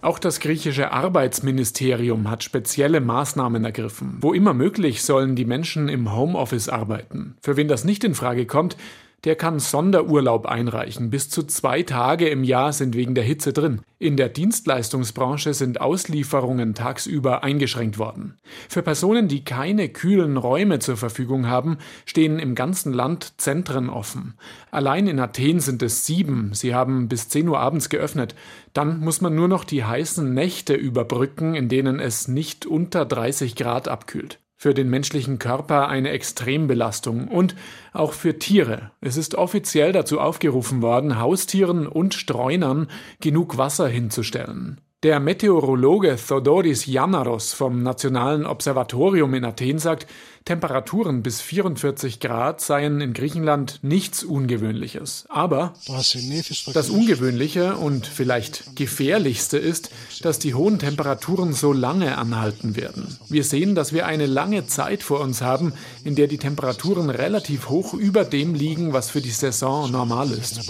Auch 0.00 0.18
das 0.18 0.40
griechische 0.40 0.92
Arbeitsministerium 0.92 2.30
hat 2.30 2.42
spezielle 2.42 3.00
Maßnahmen 3.00 3.64
ergriffen. 3.64 4.18
Wo 4.20 4.32
immer 4.32 4.54
möglich 4.54 5.02
sollen 5.02 5.36
die 5.36 5.44
Menschen 5.44 5.88
im 5.88 6.14
Homeoffice 6.14 6.68
arbeiten. 6.68 7.36
Für 7.40 7.56
wen 7.56 7.68
das 7.68 7.84
nicht 7.84 8.04
in 8.04 8.14
Frage 8.14 8.46
kommt, 8.46 8.76
der 9.26 9.34
kann 9.34 9.58
Sonderurlaub 9.58 10.46
einreichen. 10.46 11.10
Bis 11.10 11.28
zu 11.28 11.42
zwei 11.42 11.82
Tage 11.82 12.28
im 12.28 12.44
Jahr 12.44 12.72
sind 12.72 12.94
wegen 12.94 13.16
der 13.16 13.24
Hitze 13.24 13.52
drin. 13.52 13.80
In 13.98 14.16
der 14.16 14.28
Dienstleistungsbranche 14.28 15.52
sind 15.52 15.80
Auslieferungen 15.80 16.74
tagsüber 16.74 17.42
eingeschränkt 17.42 17.98
worden. 17.98 18.36
Für 18.68 18.82
Personen, 18.82 19.26
die 19.26 19.42
keine 19.42 19.88
kühlen 19.88 20.36
Räume 20.36 20.78
zur 20.78 20.96
Verfügung 20.96 21.48
haben, 21.48 21.78
stehen 22.04 22.38
im 22.38 22.54
ganzen 22.54 22.92
Land 22.92 23.34
Zentren 23.38 23.90
offen. 23.90 24.34
Allein 24.70 25.08
in 25.08 25.18
Athen 25.18 25.58
sind 25.58 25.82
es 25.82 26.06
sieben. 26.06 26.52
Sie 26.54 26.72
haben 26.72 27.08
bis 27.08 27.28
10 27.28 27.48
Uhr 27.48 27.58
abends 27.58 27.88
geöffnet. 27.88 28.36
Dann 28.74 29.00
muss 29.00 29.20
man 29.20 29.34
nur 29.34 29.48
noch 29.48 29.64
die 29.64 29.82
heißen 29.82 30.32
Nächte 30.34 30.74
überbrücken, 30.74 31.56
in 31.56 31.68
denen 31.68 31.98
es 31.98 32.28
nicht 32.28 32.64
unter 32.64 33.04
30 33.04 33.56
Grad 33.56 33.88
abkühlt 33.88 34.38
für 34.56 34.72
den 34.72 34.88
menschlichen 34.88 35.38
Körper 35.38 35.88
eine 35.88 36.10
Extrembelastung 36.10 37.28
und 37.28 37.54
auch 37.92 38.12
für 38.12 38.38
Tiere. 38.38 38.90
Es 39.00 39.16
ist 39.16 39.34
offiziell 39.34 39.92
dazu 39.92 40.18
aufgerufen 40.18 40.82
worden, 40.82 41.20
Haustieren 41.20 41.86
und 41.86 42.14
Streunern 42.14 42.88
genug 43.20 43.58
Wasser 43.58 43.88
hinzustellen. 43.88 44.80
Der 45.02 45.20
Meteorologe 45.20 46.16
Thodoris 46.16 46.86
Yanaros 46.86 47.52
vom 47.52 47.82
Nationalen 47.82 48.46
Observatorium 48.46 49.34
in 49.34 49.44
Athen 49.44 49.78
sagt, 49.78 50.06
Temperaturen 50.46 51.24
bis 51.24 51.40
44 51.40 52.20
Grad 52.20 52.60
seien 52.60 53.00
in 53.00 53.12
Griechenland 53.14 53.80
nichts 53.82 54.22
Ungewöhnliches. 54.22 55.24
Aber 55.28 55.74
das 56.72 56.88
Ungewöhnliche 56.88 57.74
und 57.74 58.06
vielleicht 58.06 58.76
gefährlichste 58.76 59.58
ist, 59.58 59.90
dass 60.22 60.38
die 60.38 60.54
hohen 60.54 60.78
Temperaturen 60.78 61.52
so 61.52 61.72
lange 61.72 62.16
anhalten 62.16 62.76
werden. 62.76 63.18
Wir 63.28 63.42
sehen, 63.42 63.74
dass 63.74 63.92
wir 63.92 64.06
eine 64.06 64.26
lange 64.26 64.68
Zeit 64.68 65.02
vor 65.02 65.18
uns 65.18 65.42
haben, 65.42 65.72
in 66.04 66.14
der 66.14 66.28
die 66.28 66.38
Temperaturen 66.38 67.10
relativ 67.10 67.68
hoch 67.68 67.92
über 67.92 68.24
dem 68.24 68.54
liegen, 68.54 68.92
was 68.92 69.10
für 69.10 69.20
die 69.20 69.30
Saison 69.30 69.90
normal 69.90 70.30
ist. 70.30 70.60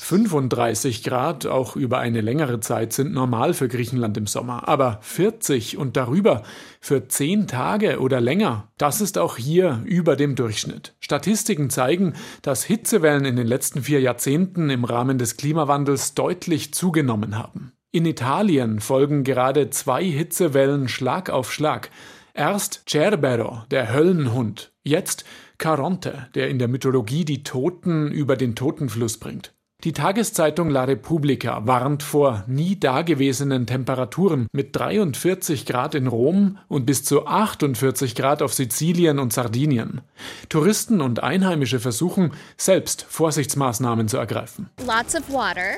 35 0.00 1.02
Grad 1.02 1.44
auch 1.46 1.74
über 1.74 1.98
eine 1.98 2.20
längere 2.20 2.60
Zeit 2.60 2.92
sind 2.92 3.12
normal 3.12 3.52
für 3.52 3.66
Griechenland 3.66 4.16
im 4.16 4.28
Sommer, 4.28 4.68
aber 4.68 5.00
40 5.02 5.76
und 5.76 5.96
darüber 5.96 6.44
für 6.80 7.06
10 7.06 7.46
Tage 7.46 8.00
oder 8.00 8.20
länger 8.20 8.70
das 8.80 9.02
ist 9.02 9.18
auch 9.18 9.36
hier 9.36 9.82
über 9.84 10.16
dem 10.16 10.34
Durchschnitt. 10.34 10.94
Statistiken 11.00 11.68
zeigen, 11.68 12.14
dass 12.40 12.64
Hitzewellen 12.64 13.26
in 13.26 13.36
den 13.36 13.46
letzten 13.46 13.82
vier 13.82 14.00
Jahrzehnten 14.00 14.70
im 14.70 14.84
Rahmen 14.84 15.18
des 15.18 15.36
Klimawandels 15.36 16.14
deutlich 16.14 16.72
zugenommen 16.72 17.36
haben. 17.36 17.72
In 17.92 18.06
Italien 18.06 18.80
folgen 18.80 19.22
gerade 19.22 19.68
zwei 19.68 20.02
Hitzewellen 20.02 20.88
Schlag 20.88 21.28
auf 21.28 21.52
Schlag. 21.52 21.90
Erst 22.32 22.84
Cerbero, 22.88 23.64
der 23.70 23.92
Höllenhund, 23.92 24.72
jetzt 24.82 25.26
Caronte, 25.58 26.28
der 26.34 26.48
in 26.48 26.58
der 26.58 26.68
Mythologie 26.68 27.26
die 27.26 27.42
Toten 27.42 28.10
über 28.10 28.36
den 28.36 28.54
Totenfluss 28.54 29.18
bringt. 29.18 29.52
Die 29.84 29.94
Tageszeitung 29.94 30.68
La 30.68 30.84
Repubblica 30.84 31.66
warnt 31.66 32.02
vor 32.02 32.44
nie 32.46 32.78
dagewesenen 32.78 33.66
Temperaturen 33.66 34.46
mit 34.52 34.76
43 34.76 35.64
Grad 35.64 35.94
in 35.94 36.06
Rom 36.06 36.58
und 36.68 36.84
bis 36.84 37.02
zu 37.02 37.26
48 37.26 38.14
Grad 38.14 38.42
auf 38.42 38.52
Sizilien 38.52 39.18
und 39.18 39.32
Sardinien. 39.32 40.02
Touristen 40.50 41.00
und 41.00 41.22
Einheimische 41.22 41.80
versuchen, 41.80 42.32
selbst 42.58 43.06
Vorsichtsmaßnahmen 43.08 44.06
zu 44.08 44.18
ergreifen. 44.18 44.68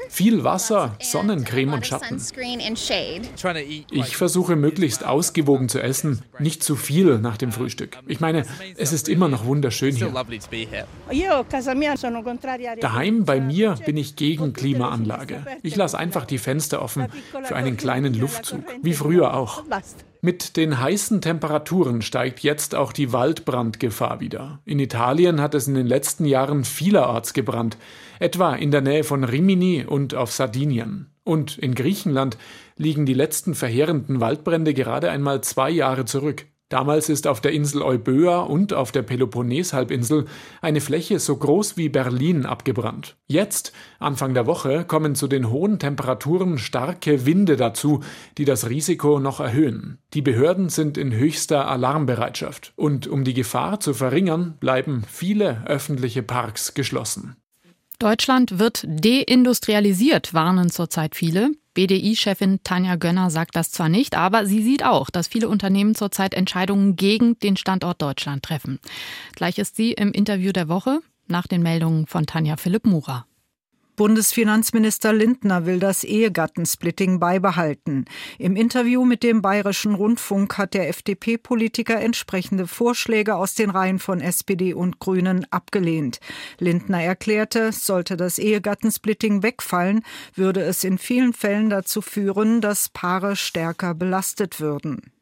Viel 0.08 0.42
Wasser, 0.42 0.96
Sonnencreme 1.00 1.74
und 1.74 1.86
Schatten. 1.86 2.20
Ich 3.92 4.16
versuche 4.16 4.56
möglichst 4.56 5.04
ausgewogen 5.04 5.68
zu 5.68 5.80
essen, 5.80 6.22
nicht 6.40 6.64
zu 6.64 6.74
viel 6.74 7.18
nach 7.18 7.36
dem 7.36 7.52
Frühstück. 7.52 7.98
Ich 8.08 8.18
meine, 8.18 8.46
es 8.76 8.92
ist 8.92 9.08
immer 9.08 9.28
noch 9.28 9.44
wunderschön 9.44 9.94
hier. 9.94 10.12
Daheim 12.80 13.24
bei 13.24 13.40
mir 13.40 13.76
bin 13.92 13.98
ich 13.98 14.16
gegen 14.16 14.54
Klimaanlage. 14.54 15.44
Ich 15.62 15.76
lasse 15.76 15.98
einfach 15.98 16.24
die 16.24 16.38
Fenster 16.38 16.80
offen 16.80 17.08
für 17.44 17.54
einen 17.54 17.76
kleinen 17.76 18.14
Luftzug, 18.14 18.64
wie 18.80 18.94
früher 18.94 19.34
auch. 19.34 19.64
Mit 20.22 20.56
den 20.56 20.80
heißen 20.80 21.20
Temperaturen 21.20 22.00
steigt 22.00 22.40
jetzt 22.40 22.74
auch 22.74 22.94
die 22.94 23.12
Waldbrandgefahr 23.12 24.18
wieder. 24.18 24.60
In 24.64 24.78
Italien 24.78 25.42
hat 25.42 25.54
es 25.54 25.68
in 25.68 25.74
den 25.74 25.86
letzten 25.86 26.24
Jahren 26.24 26.64
vielerorts 26.64 27.34
gebrannt, 27.34 27.76
etwa 28.18 28.54
in 28.54 28.70
der 28.70 28.80
Nähe 28.80 29.04
von 29.04 29.24
Rimini 29.24 29.84
und 29.86 30.14
auf 30.14 30.32
Sardinien. 30.32 31.10
Und 31.22 31.58
in 31.58 31.74
Griechenland 31.74 32.38
liegen 32.78 33.04
die 33.04 33.12
letzten 33.12 33.54
verheerenden 33.54 34.20
Waldbrände 34.20 34.72
gerade 34.72 35.10
einmal 35.10 35.42
zwei 35.42 35.68
Jahre 35.68 36.06
zurück. 36.06 36.46
Damals 36.72 37.10
ist 37.10 37.26
auf 37.26 37.42
der 37.42 37.52
Insel 37.52 37.82
Euböa 37.82 38.40
und 38.40 38.72
auf 38.72 38.92
der 38.92 39.02
Peloponneshalbinsel 39.02 40.24
eine 40.62 40.80
Fläche 40.80 41.18
so 41.18 41.36
groß 41.36 41.76
wie 41.76 41.90
Berlin 41.90 42.46
abgebrannt. 42.46 43.16
Jetzt, 43.26 43.74
Anfang 43.98 44.32
der 44.32 44.46
Woche, 44.46 44.86
kommen 44.86 45.14
zu 45.14 45.28
den 45.28 45.50
hohen 45.50 45.78
Temperaturen 45.78 46.56
starke 46.56 47.26
Winde 47.26 47.58
dazu, 47.58 48.00
die 48.38 48.46
das 48.46 48.70
Risiko 48.70 49.20
noch 49.20 49.38
erhöhen. 49.38 49.98
Die 50.14 50.22
Behörden 50.22 50.70
sind 50.70 50.96
in 50.96 51.12
höchster 51.12 51.68
Alarmbereitschaft. 51.68 52.72
Und 52.76 53.06
um 53.06 53.22
die 53.22 53.34
Gefahr 53.34 53.78
zu 53.80 53.92
verringern, 53.92 54.56
bleiben 54.58 55.04
viele 55.06 55.66
öffentliche 55.66 56.22
Parks 56.22 56.72
geschlossen. 56.72 57.36
Deutschland 58.02 58.58
wird 58.58 58.84
deindustrialisiert, 58.84 60.34
warnen 60.34 60.70
zurzeit 60.70 61.14
viele. 61.14 61.52
BDI-Chefin 61.74 62.58
Tanja 62.64 62.96
Gönner 62.96 63.30
sagt 63.30 63.54
das 63.54 63.70
zwar 63.70 63.88
nicht, 63.88 64.16
aber 64.16 64.44
sie 64.44 64.60
sieht 64.60 64.84
auch, 64.84 65.08
dass 65.08 65.28
viele 65.28 65.48
Unternehmen 65.48 65.94
zurzeit 65.94 66.34
Entscheidungen 66.34 66.96
gegen 66.96 67.38
den 67.38 67.56
Standort 67.56 68.02
Deutschland 68.02 68.42
treffen. 68.42 68.80
Gleich 69.36 69.58
ist 69.58 69.76
sie 69.76 69.92
im 69.92 70.10
Interview 70.10 70.50
der 70.50 70.68
Woche 70.68 70.98
nach 71.28 71.46
den 71.46 71.62
Meldungen 71.62 72.08
von 72.08 72.26
Tanja 72.26 72.56
Philipp 72.56 72.86
Murer. 72.86 73.24
Bundesfinanzminister 73.96 75.12
Lindner 75.12 75.66
will 75.66 75.78
das 75.78 76.02
Ehegattensplitting 76.02 77.20
beibehalten. 77.20 78.06
Im 78.38 78.56
Interview 78.56 79.04
mit 79.04 79.22
dem 79.22 79.42
Bayerischen 79.42 79.94
Rundfunk 79.94 80.56
hat 80.56 80.72
der 80.72 80.88
FDP-Politiker 80.88 82.00
entsprechende 82.00 82.66
Vorschläge 82.66 83.34
aus 83.34 83.54
den 83.54 83.68
Reihen 83.70 83.98
von 83.98 84.20
SPD 84.20 84.72
und 84.72 84.98
Grünen 84.98 85.46
abgelehnt. 85.50 86.20
Lindner 86.58 87.02
erklärte, 87.02 87.72
sollte 87.72 88.16
das 88.16 88.38
Ehegattensplitting 88.38 89.42
wegfallen, 89.42 90.02
würde 90.34 90.62
es 90.62 90.84
in 90.84 90.96
vielen 90.96 91.34
Fällen 91.34 91.68
dazu 91.68 92.00
führen, 92.00 92.60
dass 92.60 92.88
Paare 92.88 93.36
stärker 93.36 93.94
belastet 93.94 94.58
würden. 94.58 95.12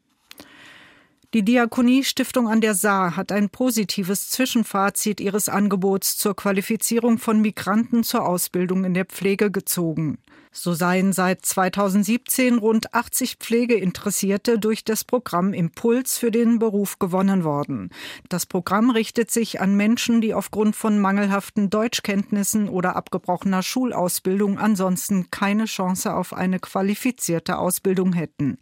Die 1.33 1.43
Diakonie-Stiftung 1.43 2.49
an 2.49 2.59
der 2.59 2.75
Saar 2.75 3.15
hat 3.15 3.31
ein 3.31 3.49
positives 3.49 4.29
Zwischenfazit 4.29 5.21
ihres 5.21 5.47
Angebots 5.47 6.17
zur 6.17 6.35
Qualifizierung 6.35 7.19
von 7.19 7.39
Migranten 7.39 8.03
zur 8.03 8.25
Ausbildung 8.27 8.83
in 8.83 8.93
der 8.93 9.05
Pflege 9.05 9.49
gezogen. 9.49 10.17
So 10.53 10.73
seien 10.73 11.13
seit 11.13 11.45
2017 11.45 12.57
rund 12.57 12.93
80 12.93 13.37
Pflegeinteressierte 13.37 14.59
durch 14.59 14.83
das 14.83 15.05
Programm 15.05 15.53
Impuls 15.53 16.17
für 16.17 16.29
den 16.29 16.59
Beruf 16.59 16.99
gewonnen 16.99 17.45
worden. 17.45 17.89
Das 18.27 18.45
Programm 18.45 18.89
richtet 18.89 19.31
sich 19.31 19.61
an 19.61 19.77
Menschen, 19.77 20.19
die 20.19 20.33
aufgrund 20.33 20.75
von 20.75 20.99
mangelhaften 20.99 21.69
Deutschkenntnissen 21.69 22.67
oder 22.67 22.97
abgebrochener 22.97 23.63
Schulausbildung 23.63 24.59
ansonsten 24.59 25.31
keine 25.31 25.65
Chance 25.65 26.13
auf 26.13 26.33
eine 26.33 26.59
qualifizierte 26.59 27.57
Ausbildung 27.57 28.11
hätten. 28.11 28.57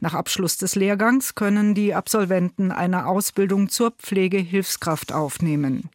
Nach 0.00 0.14
Abschluss 0.14 0.56
des 0.56 0.76
Lehrgangs 0.76 1.34
können 1.34 1.74
die 1.74 1.92
Absolventen 1.92 2.72
eine 2.72 3.06
Ausbildung 3.06 3.68
zur 3.68 3.90
Pflegehilfskraft 3.90 5.12
aufnehmen. 5.12 5.90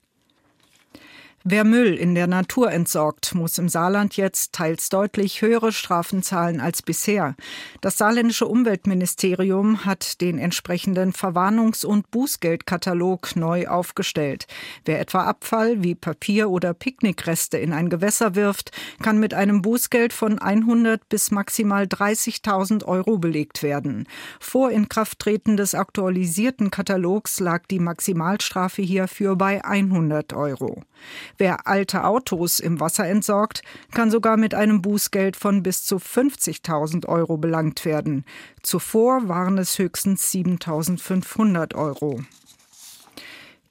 Wer 1.52 1.64
Müll 1.64 1.96
in 1.96 2.14
der 2.14 2.28
Natur 2.28 2.72
entsorgt, 2.72 3.34
muss 3.34 3.58
im 3.58 3.70
Saarland 3.70 4.16
jetzt 4.18 4.54
teils 4.54 4.90
deutlich 4.90 5.42
höhere 5.42 5.72
Strafen 5.72 6.22
zahlen 6.22 6.60
als 6.60 6.84
bisher. 6.84 7.36
Das 7.82 7.98
saarländische 7.98 8.46
Umweltministerium 8.46 9.84
hat 9.84 10.22
den 10.22 10.38
entsprechenden 10.38 11.12
Verwarnungs- 11.12 11.84
und 11.84 12.12
Bußgeldkatalog 12.12 13.36
neu 13.36 13.68
aufgestellt. 13.68 14.46
Wer 14.86 15.00
etwa 15.00 15.24
Abfall 15.24 15.82
wie 15.82 15.96
Papier 15.96 16.52
oder 16.52 16.76
Picknickreste 16.76 17.58
in 17.58 17.74
ein 17.74 17.90
Gewässer 17.90 18.36
wirft, 18.36 18.70
kann 19.02 19.20
mit 19.20 19.34
einem 19.34 19.64
Bußgeld 19.64 20.14
von 20.14 20.38
100 20.38 21.10
bis 21.10 21.32
maximal 21.32 21.86
30.000 21.86 22.86
Euro 22.86 23.18
belegt 23.18 23.64
werden. 23.64 24.06
Vor 24.40 24.70
Inkrafttreten 24.70 25.58
des 25.58 25.74
aktualisierten 25.74 26.70
Katalogs 26.70 27.40
lag 27.40 27.66
die 27.66 27.80
Maximalstrafe 27.80 28.84
hierfür 28.84 29.36
bei 29.36 29.66
100 29.66 30.34
Euro. 30.34 30.84
Wer 31.40 31.68
alte 31.68 32.04
Autos 32.04 32.60
im 32.60 32.82
Wasser 32.82 33.08
entsorgt, 33.08 33.62
kann 33.92 34.12
sogar 34.12 34.36
mit 34.36 34.54
einem 34.54 34.82
Bußgeld 34.82 35.38
von 35.38 35.64
bis 35.64 35.86
zu 35.86 35.96
50.000 35.96 37.08
Euro 37.08 37.38
belangt 37.38 37.86
werden. 37.86 38.26
Zuvor 38.62 39.30
waren 39.30 39.58
es 39.58 39.80
höchstens 39.80 40.30
7.500 40.34 41.76
Euro. 41.76 42.20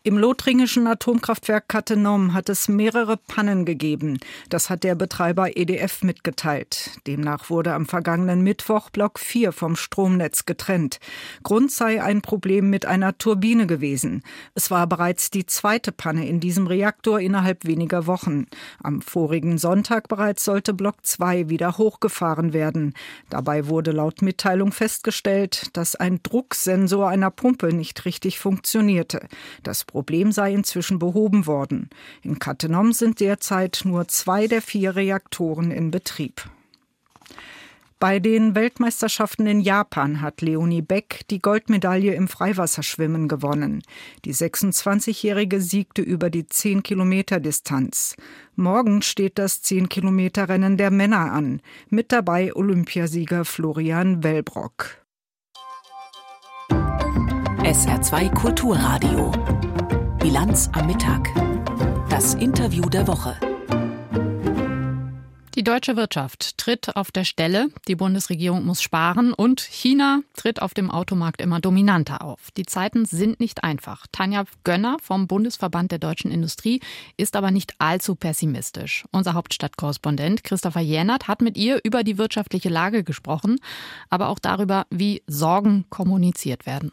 Im 0.08 0.16
lothringischen 0.16 0.86
Atomkraftwerk 0.86 1.68
Cattenom 1.68 2.32
hat 2.32 2.48
es 2.48 2.66
mehrere 2.66 3.18
Pannen 3.18 3.66
gegeben. 3.66 4.18
Das 4.48 4.70
hat 4.70 4.82
der 4.82 4.94
Betreiber 4.94 5.54
EDF 5.54 6.02
mitgeteilt. 6.02 6.92
Demnach 7.06 7.50
wurde 7.50 7.74
am 7.74 7.84
vergangenen 7.84 8.40
Mittwoch 8.40 8.88
Block 8.88 9.18
4 9.18 9.52
vom 9.52 9.76
Stromnetz 9.76 10.46
getrennt. 10.46 10.98
Grund 11.42 11.70
sei 11.70 12.02
ein 12.02 12.22
Problem 12.22 12.70
mit 12.70 12.86
einer 12.86 13.18
Turbine 13.18 13.66
gewesen. 13.66 14.22
Es 14.54 14.70
war 14.70 14.86
bereits 14.86 15.30
die 15.30 15.44
zweite 15.44 15.92
Panne 15.92 16.26
in 16.26 16.40
diesem 16.40 16.66
Reaktor 16.66 17.20
innerhalb 17.20 17.66
weniger 17.66 18.06
Wochen. 18.06 18.46
Am 18.82 19.02
vorigen 19.02 19.58
Sonntag 19.58 20.08
bereits 20.08 20.42
sollte 20.42 20.72
Block 20.72 21.04
2 21.04 21.50
wieder 21.50 21.76
hochgefahren 21.76 22.54
werden. 22.54 22.94
Dabei 23.28 23.66
wurde 23.66 23.90
laut 23.90 24.22
Mitteilung 24.22 24.72
festgestellt, 24.72 25.76
dass 25.76 25.96
ein 25.96 26.20
Drucksensor 26.22 27.10
einer 27.10 27.30
Pumpe 27.30 27.74
nicht 27.74 28.06
richtig 28.06 28.38
funktionierte. 28.38 29.28
Das 29.62 29.84
Problem 29.84 29.97
sei 30.32 30.52
inzwischen 30.52 30.98
behoben 30.98 31.46
worden. 31.46 31.90
In 32.22 32.38
Cattenom 32.38 32.92
sind 32.92 33.20
derzeit 33.20 33.82
nur 33.84 34.08
zwei 34.08 34.46
der 34.46 34.62
vier 34.62 34.96
Reaktoren 34.96 35.70
in 35.70 35.90
Betrieb. 35.90 36.48
Bei 38.00 38.20
den 38.20 38.54
Weltmeisterschaften 38.54 39.48
in 39.48 39.60
Japan 39.60 40.20
hat 40.20 40.40
Leonie 40.40 40.82
Beck 40.82 41.22
die 41.30 41.40
Goldmedaille 41.40 42.14
im 42.14 42.28
Freiwasserschwimmen 42.28 43.26
gewonnen. 43.26 43.82
Die 44.24 44.32
26-Jährige 44.32 45.60
siegte 45.60 46.02
über 46.02 46.30
die 46.30 46.46
10 46.46 46.84
Kilometer 46.84 47.40
Distanz. 47.40 48.14
Morgen 48.54 49.02
steht 49.02 49.36
das 49.36 49.62
10 49.62 49.88
Kilometer 49.88 50.48
Rennen 50.48 50.76
der 50.76 50.92
Männer 50.92 51.32
an. 51.32 51.60
Mit 51.88 52.12
dabei 52.12 52.54
Olympiasieger 52.54 53.44
Florian 53.44 54.22
Wellbrock. 54.22 54.98
SR2 57.64 58.32
Kulturradio 58.32 59.32
Bilanz 60.28 60.68
am 60.74 60.86
Mittag. 60.86 61.30
Das 62.10 62.34
Interview 62.34 62.82
der 62.82 63.06
Woche. 63.06 63.34
Die 65.54 65.64
deutsche 65.64 65.96
Wirtschaft 65.96 66.58
tritt 66.58 66.96
auf 66.96 67.10
der 67.10 67.24
Stelle, 67.24 67.68
die 67.88 67.96
Bundesregierung 67.96 68.66
muss 68.66 68.82
sparen 68.82 69.32
und 69.32 69.62
China 69.62 70.20
tritt 70.36 70.60
auf 70.60 70.74
dem 70.74 70.90
Automarkt 70.90 71.40
immer 71.40 71.60
dominanter 71.60 72.20
auf. 72.20 72.50
Die 72.58 72.66
Zeiten 72.66 73.06
sind 73.06 73.40
nicht 73.40 73.64
einfach. 73.64 74.06
Tanja 74.12 74.44
Gönner 74.64 74.98
vom 75.00 75.28
Bundesverband 75.28 75.92
der 75.92 75.98
deutschen 75.98 76.30
Industrie 76.30 76.80
ist 77.16 77.34
aber 77.34 77.50
nicht 77.50 77.72
allzu 77.78 78.14
pessimistisch. 78.14 79.06
Unser 79.10 79.32
Hauptstadtkorrespondent 79.32 80.44
Christopher 80.44 80.82
Jänert 80.82 81.26
hat 81.26 81.40
mit 81.40 81.56
ihr 81.56 81.80
über 81.84 82.04
die 82.04 82.18
wirtschaftliche 82.18 82.68
Lage 82.68 83.02
gesprochen, 83.02 83.56
aber 84.10 84.28
auch 84.28 84.40
darüber, 84.40 84.84
wie 84.90 85.22
Sorgen 85.26 85.86
kommuniziert 85.88 86.66
werden. 86.66 86.92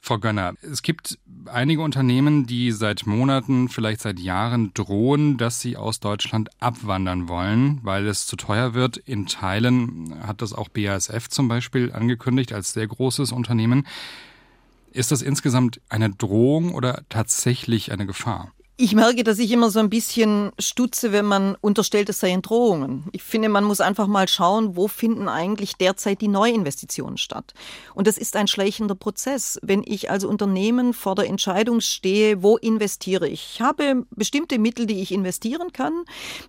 Frau 0.00 0.18
Gönner, 0.18 0.54
es 0.62 0.82
gibt 0.82 1.18
einige 1.46 1.82
Unternehmen, 1.82 2.46
die 2.46 2.72
seit 2.72 3.06
Monaten, 3.06 3.68
vielleicht 3.68 4.00
seit 4.00 4.18
Jahren 4.18 4.72
drohen, 4.72 5.36
dass 5.36 5.60
sie 5.60 5.76
aus 5.76 6.00
Deutschland 6.00 6.50
abwandern 6.60 7.28
wollen, 7.28 7.80
weil 7.82 8.06
es 8.06 8.26
zu 8.26 8.36
teuer 8.36 8.74
wird. 8.74 8.96
In 8.96 9.26
Teilen 9.26 10.14
hat 10.26 10.40
das 10.40 10.52
auch 10.52 10.68
BASF 10.68 11.28
zum 11.28 11.48
Beispiel 11.48 11.92
angekündigt 11.92 12.52
als 12.52 12.72
sehr 12.72 12.86
großes 12.86 13.32
Unternehmen. 13.32 13.86
Ist 14.92 15.10
das 15.10 15.22
insgesamt 15.22 15.80
eine 15.88 16.10
Drohung 16.10 16.74
oder 16.74 17.02
tatsächlich 17.08 17.92
eine 17.92 18.06
Gefahr? 18.06 18.52
Ich 18.80 18.94
merke, 18.94 19.24
dass 19.24 19.40
ich 19.40 19.50
immer 19.50 19.70
so 19.70 19.80
ein 19.80 19.90
bisschen 19.90 20.52
stutze, 20.56 21.10
wenn 21.10 21.24
man 21.24 21.56
unterstellt, 21.60 22.08
es 22.10 22.20
seien 22.20 22.42
Drohungen. 22.42 23.06
Ich 23.10 23.24
finde, 23.24 23.48
man 23.48 23.64
muss 23.64 23.80
einfach 23.80 24.06
mal 24.06 24.28
schauen, 24.28 24.76
wo 24.76 24.86
finden 24.86 25.28
eigentlich 25.28 25.74
derzeit 25.74 26.20
die 26.20 26.28
Neuinvestitionen 26.28 27.18
statt. 27.18 27.54
Und 27.96 28.06
das 28.06 28.16
ist 28.18 28.36
ein 28.36 28.46
schleichender 28.46 28.94
Prozess. 28.94 29.58
Wenn 29.62 29.82
ich 29.84 30.12
als 30.12 30.22
Unternehmen 30.22 30.94
vor 30.94 31.16
der 31.16 31.26
Entscheidung 31.26 31.80
stehe, 31.80 32.44
wo 32.44 32.56
investiere 32.56 33.28
ich? 33.28 33.54
Ich 33.54 33.60
habe 33.60 34.06
bestimmte 34.10 34.60
Mittel, 34.60 34.86
die 34.86 35.02
ich 35.02 35.10
investieren 35.10 35.72
kann. 35.72 36.04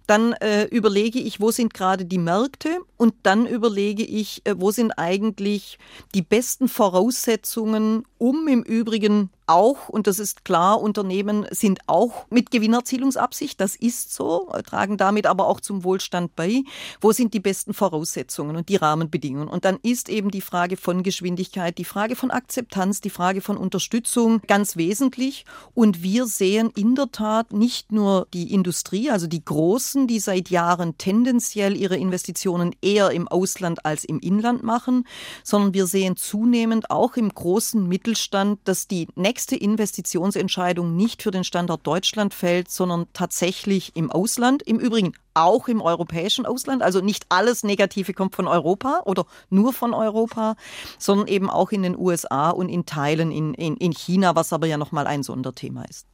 Dann 0.05 0.33
äh, 0.33 0.65
überlege 0.65 1.17
ich, 1.17 1.41
wo 1.41 1.49
sind 1.49 1.73
gerade 1.73 2.05
die 2.05 2.19
Märkte? 2.19 2.77
Und 2.95 3.15
dann 3.23 3.47
überlege 3.47 4.03
ich, 4.03 4.45
äh, 4.45 4.53
wo 4.55 4.69
sind 4.69 4.91
eigentlich 4.99 5.79
die 6.13 6.21
besten 6.21 6.67
Voraussetzungen, 6.67 8.03
um 8.19 8.47
im 8.47 8.61
Übrigen 8.61 9.31
auch, 9.49 9.89
und 9.89 10.07
das 10.07 10.19
ist 10.19 10.45
klar, 10.45 10.79
Unternehmen 10.79 11.45
sind 11.51 11.79
auch 11.87 12.27
mit 12.29 12.51
Gewinnerzielungsabsicht, 12.51 13.59
das 13.59 13.75
ist 13.75 14.13
so, 14.13 14.51
tragen 14.65 14.97
damit 14.97 15.25
aber 15.25 15.47
auch 15.47 15.59
zum 15.59 15.83
Wohlstand 15.83 16.35
bei. 16.35 16.63
Wo 17.01 17.11
sind 17.11 17.33
die 17.33 17.39
besten 17.39 17.73
Voraussetzungen 17.73 18.55
und 18.55 18.69
die 18.69 18.75
Rahmenbedingungen? 18.75 19.49
Und 19.49 19.65
dann 19.65 19.79
ist 19.81 20.09
eben 20.09 20.31
die 20.31 20.41
Frage 20.41 20.77
von 20.77 21.03
Geschwindigkeit, 21.03 21.77
die 21.77 21.85
Frage 21.85 22.15
von 22.15 22.31
Akzeptanz, 22.31 23.01
die 23.01 23.09
Frage 23.09 23.41
von 23.41 23.57
Unterstützung 23.57 24.41
ganz 24.47 24.77
wesentlich. 24.77 25.45
Und 25.73 26.03
wir 26.03 26.27
sehen 26.27 26.71
in 26.75 26.95
der 26.95 27.11
Tat 27.11 27.51
nicht 27.51 27.91
nur 27.91 28.27
die 28.33 28.53
Industrie, 28.53 29.09
also 29.09 29.27
die 29.27 29.43
Großen, 29.43 30.07
die 30.07 30.19
seit 30.19 30.49
Jahren 30.49 30.97
tendenziell 30.97 31.75
ihre 31.75 31.97
Investitionen 31.97 32.75
eher 32.81 33.11
im 33.11 33.27
Ausland 33.27 33.85
als 33.85 34.05
im 34.05 34.19
Inland 34.19 34.63
machen, 34.63 35.07
sondern 35.43 35.73
wir 35.73 35.87
sehen 35.87 36.15
zunehmend 36.15 36.91
auch 36.91 37.17
im 37.17 37.29
großen 37.29 37.87
Mittelstand, 37.87 38.59
dass 38.65 38.87
die 38.87 39.07
nächsten 39.15 39.38
nächste 39.39 39.55
Investitionsentscheidung 39.55 40.97
nicht 40.97 41.23
für 41.23 41.31
den 41.31 41.45
Standort 41.45 41.87
Deutschland 41.87 42.33
fällt, 42.33 42.69
sondern 42.69 43.07
tatsächlich 43.13 43.95
im 43.95 44.11
Ausland. 44.11 44.61
Im 44.63 44.79
Übrigen 44.79 45.13
auch 45.33 45.69
im 45.69 45.79
europäischen 45.79 46.45
Ausland. 46.45 46.83
Also 46.83 46.99
nicht 46.99 47.25
alles 47.29 47.63
Negative 47.63 48.13
kommt 48.13 48.35
von 48.35 48.49
Europa 48.49 49.03
oder 49.05 49.25
nur 49.49 49.71
von 49.71 49.93
Europa, 49.93 50.57
sondern 50.97 51.27
eben 51.27 51.49
auch 51.49 51.71
in 51.71 51.83
den 51.83 51.97
USA 51.97 52.49
und 52.49 52.67
in 52.67 52.85
Teilen 52.85 53.31
in, 53.31 53.53
in, 53.53 53.77
in 53.77 53.93
China, 53.93 54.35
was 54.35 54.51
aber 54.51 54.67
ja 54.67 54.75
nochmal 54.75 55.07
ein 55.07 55.23
Sonderthema 55.23 55.85
ist. 55.85 56.05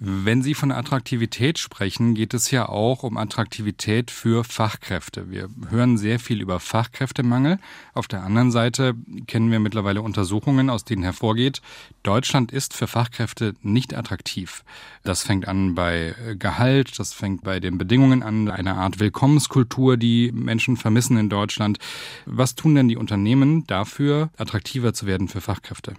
Wenn 0.00 0.42
Sie 0.42 0.54
von 0.54 0.72
Attraktivität 0.72 1.58
sprechen, 1.60 2.14
geht 2.14 2.34
es 2.34 2.50
ja 2.50 2.68
auch 2.68 3.04
um 3.04 3.16
Attraktivität 3.16 4.10
für 4.10 4.42
Fachkräfte. 4.42 5.30
Wir 5.30 5.48
hören 5.70 5.98
sehr 5.98 6.18
viel 6.18 6.40
über 6.42 6.58
Fachkräftemangel. 6.58 7.60
Auf 7.92 8.08
der 8.08 8.24
anderen 8.24 8.50
Seite 8.50 8.94
kennen 9.28 9.52
wir 9.52 9.60
mittlerweile 9.60 10.02
Untersuchungen, 10.02 10.68
aus 10.68 10.84
denen 10.84 11.04
hervorgeht, 11.04 11.62
Deutschland 12.02 12.50
ist 12.50 12.74
für 12.74 12.88
Fachkräfte 12.88 13.54
nicht 13.62 13.94
attraktiv. 13.94 14.64
Das 15.04 15.22
fängt 15.22 15.46
an 15.46 15.76
bei 15.76 16.14
Gehalt, 16.40 16.98
das 16.98 17.12
fängt 17.12 17.44
bei 17.44 17.60
den 17.60 17.78
Bedingungen 17.78 18.24
an, 18.24 18.50
eine 18.50 18.74
Art 18.74 18.98
Willkommenskultur, 18.98 19.96
die 19.96 20.32
Menschen 20.32 20.76
vermissen 20.76 21.16
in 21.16 21.28
Deutschland. 21.28 21.78
Was 22.26 22.56
tun 22.56 22.74
denn 22.74 22.88
die 22.88 22.96
Unternehmen 22.96 23.64
dafür, 23.68 24.30
attraktiver 24.36 24.92
zu 24.92 25.06
werden 25.06 25.28
für 25.28 25.40
Fachkräfte? 25.40 25.94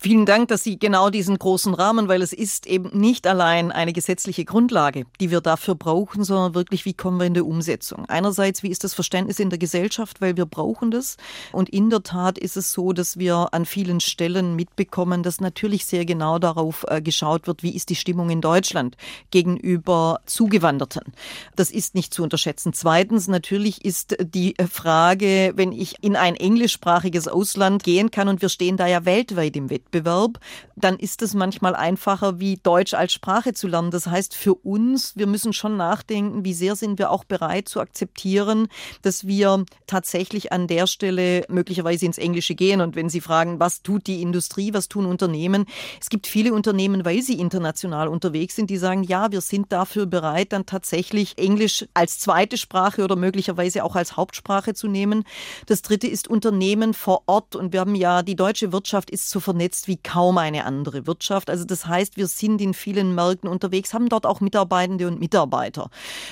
Vielen 0.00 0.26
Dank, 0.26 0.48
dass 0.48 0.62
Sie 0.62 0.78
genau 0.78 1.10
diesen 1.10 1.38
großen 1.38 1.74
Rahmen, 1.74 2.08
weil 2.08 2.22
es 2.22 2.32
ist 2.32 2.66
eben 2.66 2.90
nicht 2.98 3.26
allein 3.26 3.72
eine 3.72 3.92
gesetzliche 3.92 4.44
Grundlage, 4.44 5.04
die 5.20 5.30
wir 5.30 5.40
dafür 5.40 5.74
brauchen, 5.74 6.24
sondern 6.24 6.54
wirklich, 6.54 6.84
wie 6.84 6.94
kommen 6.94 7.18
wir 7.18 7.26
in 7.26 7.34
der 7.34 7.44
Umsetzung? 7.44 8.06
Einerseits, 8.06 8.62
wie 8.62 8.70
ist 8.70 8.84
das 8.84 8.94
Verständnis 8.94 9.38
in 9.38 9.50
der 9.50 9.58
Gesellschaft, 9.58 10.20
weil 10.20 10.36
wir 10.36 10.46
brauchen 10.46 10.90
das. 10.90 11.16
Und 11.52 11.68
in 11.68 11.90
der 11.90 12.02
Tat 12.02 12.38
ist 12.38 12.56
es 12.56 12.72
so, 12.72 12.92
dass 12.92 13.18
wir 13.18 13.48
an 13.52 13.66
vielen 13.66 14.00
Stellen 14.00 14.56
mitbekommen, 14.56 15.22
dass 15.22 15.40
natürlich 15.40 15.84
sehr 15.84 16.06
genau 16.06 16.38
darauf 16.38 16.86
äh, 16.88 17.02
geschaut 17.02 17.46
wird, 17.46 17.62
wie 17.62 17.74
ist 17.74 17.90
die 17.90 17.96
Stimmung 17.96 18.30
in 18.30 18.40
Deutschland 18.40 18.96
gegenüber 19.30 20.20
Zugewanderten. 20.26 21.12
Das 21.54 21.70
ist 21.70 21.94
nicht 21.94 22.14
zu 22.14 22.22
unterschätzen. 22.22 22.72
Zweitens, 22.72 23.28
natürlich 23.28 23.84
ist 23.84 24.16
die 24.20 24.54
Frage, 24.70 25.52
wenn 25.56 25.72
ich 25.72 26.02
in 26.02 26.16
ein 26.16 26.36
englischsprachiges 26.36 27.28
Ausland 27.28 27.82
gehen 27.82 28.10
kann 28.10 28.28
und 28.28 28.42
wir 28.42 28.48
stehen 28.48 28.76
da 28.76 28.86
ja 28.86 29.04
weltweit 29.04 29.56
im 29.66 29.70
Wettbewerb, 29.70 30.38
dann 30.76 30.98
ist 30.98 31.22
es 31.22 31.34
manchmal 31.34 31.74
einfacher, 31.74 32.40
wie 32.40 32.58
Deutsch 32.62 32.94
als 32.94 33.12
Sprache 33.12 33.52
zu 33.52 33.68
lernen. 33.68 33.90
Das 33.90 34.06
heißt, 34.06 34.34
für 34.34 34.54
uns, 34.54 35.16
wir 35.16 35.26
müssen 35.26 35.52
schon 35.52 35.76
nachdenken, 35.76 36.44
wie 36.44 36.54
sehr 36.54 36.76
sind 36.76 36.98
wir 36.98 37.10
auch 37.10 37.24
bereit 37.24 37.68
zu 37.68 37.80
akzeptieren, 37.80 38.68
dass 39.02 39.26
wir 39.26 39.64
tatsächlich 39.86 40.52
an 40.52 40.66
der 40.66 40.86
Stelle 40.86 41.44
möglicherweise 41.48 42.06
ins 42.06 42.18
Englische 42.18 42.54
gehen. 42.54 42.80
Und 42.80 42.96
wenn 42.96 43.08
Sie 43.08 43.20
fragen, 43.20 43.60
was 43.60 43.82
tut 43.82 44.06
die 44.06 44.22
Industrie, 44.22 44.72
was 44.72 44.88
tun 44.88 45.06
Unternehmen? 45.06 45.66
Es 46.00 46.08
gibt 46.08 46.26
viele 46.26 46.52
Unternehmen, 46.52 47.04
weil 47.04 47.22
sie 47.22 47.38
international 47.38 48.08
unterwegs 48.08 48.56
sind, 48.56 48.70
die 48.70 48.76
sagen, 48.76 49.02
ja, 49.02 49.32
wir 49.32 49.40
sind 49.40 49.72
dafür 49.72 50.06
bereit, 50.06 50.52
dann 50.52 50.66
tatsächlich 50.66 51.38
Englisch 51.38 51.86
als 51.94 52.18
zweite 52.18 52.56
Sprache 52.56 53.02
oder 53.02 53.16
möglicherweise 53.16 53.84
auch 53.84 53.96
als 53.96 54.16
Hauptsprache 54.16 54.74
zu 54.74 54.88
nehmen. 54.88 55.24
Das 55.66 55.82
dritte 55.82 56.06
ist 56.06 56.28
Unternehmen 56.28 56.94
vor 56.94 57.22
Ort. 57.26 57.56
Und 57.56 57.72
wir 57.72 57.80
haben 57.80 57.94
ja, 57.94 58.22
die 58.22 58.36
deutsche 58.36 58.72
Wirtschaft 58.72 59.10
ist 59.10 59.30
so 59.30 59.40
vernetzt 59.56 59.88
wie 59.88 59.96
kaum 59.96 60.36
eine 60.36 60.66
andere 60.66 61.06
Wirtschaft. 61.06 61.48
Also 61.48 61.64
das 61.64 61.86
heißt, 61.86 62.18
wir 62.18 62.26
sind 62.26 62.60
in 62.60 62.74
vielen 62.74 63.14
Märkten 63.14 63.48
unterwegs, 63.48 63.94
haben 63.94 64.10
dort 64.10 64.26
auch 64.26 64.42
Mitarbeitende 64.42 65.08
und 65.08 65.18
Mitarbeiter. 65.18 65.88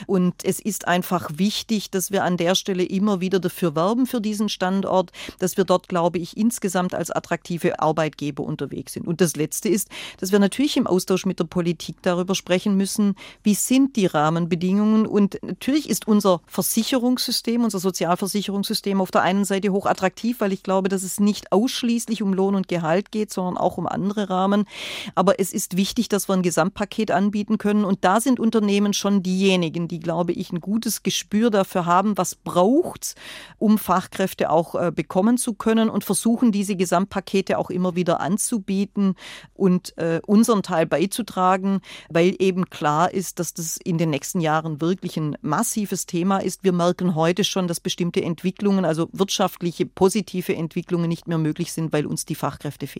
Und 0.06 0.44
es 0.44 0.60
ist 0.60 0.86
einfach 0.86 1.30
wichtig, 1.36 1.90
dass 1.90 2.10
wir 2.10 2.22
an 2.22 2.36
der 2.36 2.54
Stelle 2.54 2.84
immer 2.84 3.22
wieder 3.22 3.40
dafür 3.40 3.74
werben 3.74 4.04
für 4.04 4.20
diesen 4.20 4.50
Standort, 4.50 5.10
dass 5.38 5.56
wir 5.56 5.64
dort, 5.64 5.88
glaube 5.88 6.18
ich, 6.18 6.36
insgesamt 6.36 6.94
als 6.94 7.10
attraktive 7.10 7.80
Arbeitgeber 7.80 8.44
unterwegs 8.44 8.92
sind. 8.92 9.06
Und 9.06 9.22
das 9.22 9.36
Letzte 9.36 9.70
ist, 9.70 9.88
dass 10.20 10.30
wir 10.30 10.38
natürlich 10.38 10.76
im 10.76 10.86
Austausch 10.86 11.24
mit 11.24 11.38
der 11.38 11.44
Politik 11.44 11.96
darüber 12.02 12.34
sprechen 12.34 12.76
müssen, 12.76 13.14
wie 13.42 13.54
sind 13.54 13.96
die 13.96 14.04
Rahmenbedingungen. 14.04 15.06
Und 15.06 15.38
natürlich 15.42 15.88
ist 15.88 16.06
unser 16.06 16.42
Versicherungssystem, 16.46 17.64
unser 17.64 17.78
Sozialversicherungssystem 17.78 19.00
auf 19.00 19.10
der 19.10 19.22
einen 19.22 19.46
Seite 19.46 19.70
hoch 19.70 19.86
attraktiv, 19.86 20.40
weil 20.40 20.52
ich 20.52 20.62
glaube, 20.62 20.90
dass 20.90 21.02
es 21.02 21.20
nicht 21.20 21.52
ausschließlich 21.52 22.22
um 22.22 22.34
Lohn 22.34 22.54
und 22.54 22.68
Gehalt 22.68 23.13
geht, 23.14 23.32
sondern 23.32 23.56
auch 23.56 23.78
um 23.78 23.86
andere 23.86 24.28
Rahmen. 24.28 24.66
Aber 25.14 25.38
es 25.38 25.52
ist 25.52 25.76
wichtig, 25.76 26.08
dass 26.08 26.28
wir 26.28 26.34
ein 26.34 26.42
Gesamtpaket 26.42 27.12
anbieten 27.12 27.58
können. 27.58 27.84
Und 27.84 28.04
da 28.04 28.20
sind 28.20 28.40
Unternehmen 28.40 28.92
schon 28.92 29.22
diejenigen, 29.22 29.86
die, 29.86 30.00
glaube 30.00 30.32
ich, 30.32 30.52
ein 30.52 30.60
gutes 30.60 31.04
Gespür 31.04 31.50
dafür 31.50 31.86
haben, 31.86 32.18
was 32.18 32.34
braucht 32.34 33.14
um 33.58 33.78
Fachkräfte 33.78 34.50
auch 34.50 34.74
äh, 34.74 34.92
bekommen 34.94 35.38
zu 35.38 35.54
können 35.54 35.88
und 35.88 36.04
versuchen, 36.04 36.50
diese 36.50 36.76
Gesamtpakete 36.76 37.56
auch 37.56 37.70
immer 37.70 37.94
wieder 37.94 38.20
anzubieten 38.20 39.14
und 39.54 39.96
äh, 39.96 40.20
unseren 40.26 40.62
Teil 40.62 40.86
beizutragen, 40.86 41.80
weil 42.10 42.34
eben 42.40 42.68
klar 42.68 43.12
ist, 43.12 43.38
dass 43.38 43.54
das 43.54 43.76
in 43.76 43.98
den 43.98 44.10
nächsten 44.10 44.40
Jahren 44.40 44.80
wirklich 44.80 45.16
ein 45.16 45.36
massives 45.40 46.06
Thema 46.06 46.38
ist. 46.38 46.64
Wir 46.64 46.72
merken 46.72 47.14
heute 47.14 47.44
schon, 47.44 47.68
dass 47.68 47.78
bestimmte 47.78 48.22
Entwicklungen, 48.22 48.84
also 48.84 49.08
wirtschaftliche 49.12 49.86
positive 49.86 50.54
Entwicklungen 50.54 51.08
nicht 51.08 51.28
mehr 51.28 51.38
möglich 51.38 51.72
sind, 51.72 51.92
weil 51.92 52.06
uns 52.06 52.24
die 52.24 52.34
Fachkräfte 52.34 52.86
fehlen. 52.86 52.93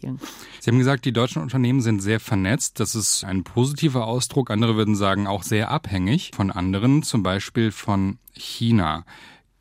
Sie 0.60 0.70
haben 0.70 0.78
gesagt, 0.78 1.04
die 1.04 1.12
deutschen 1.12 1.42
Unternehmen 1.42 1.80
sind 1.80 2.00
sehr 2.00 2.20
vernetzt. 2.20 2.80
Das 2.80 2.94
ist 2.94 3.24
ein 3.24 3.44
positiver 3.44 4.06
Ausdruck. 4.06 4.50
Andere 4.50 4.76
würden 4.76 4.96
sagen, 4.96 5.26
auch 5.26 5.42
sehr 5.42 5.70
abhängig 5.70 6.32
von 6.34 6.50
anderen, 6.50 7.02
zum 7.02 7.22
Beispiel 7.22 7.70
von 7.70 8.18
China 8.32 9.04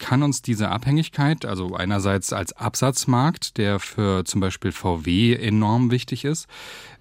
kann 0.04 0.22
uns 0.22 0.42
diese 0.42 0.68
Abhängigkeit, 0.68 1.46
also 1.46 1.76
einerseits 1.76 2.34
als 2.34 2.52
Absatzmarkt, 2.52 3.58
der 3.58 3.80
für 3.80 4.26
zum 4.26 4.42
Beispiel 4.42 4.74
VW 4.74 5.34
enorm 5.34 5.92
wichtig 5.92 6.26
ist, 6.26 6.48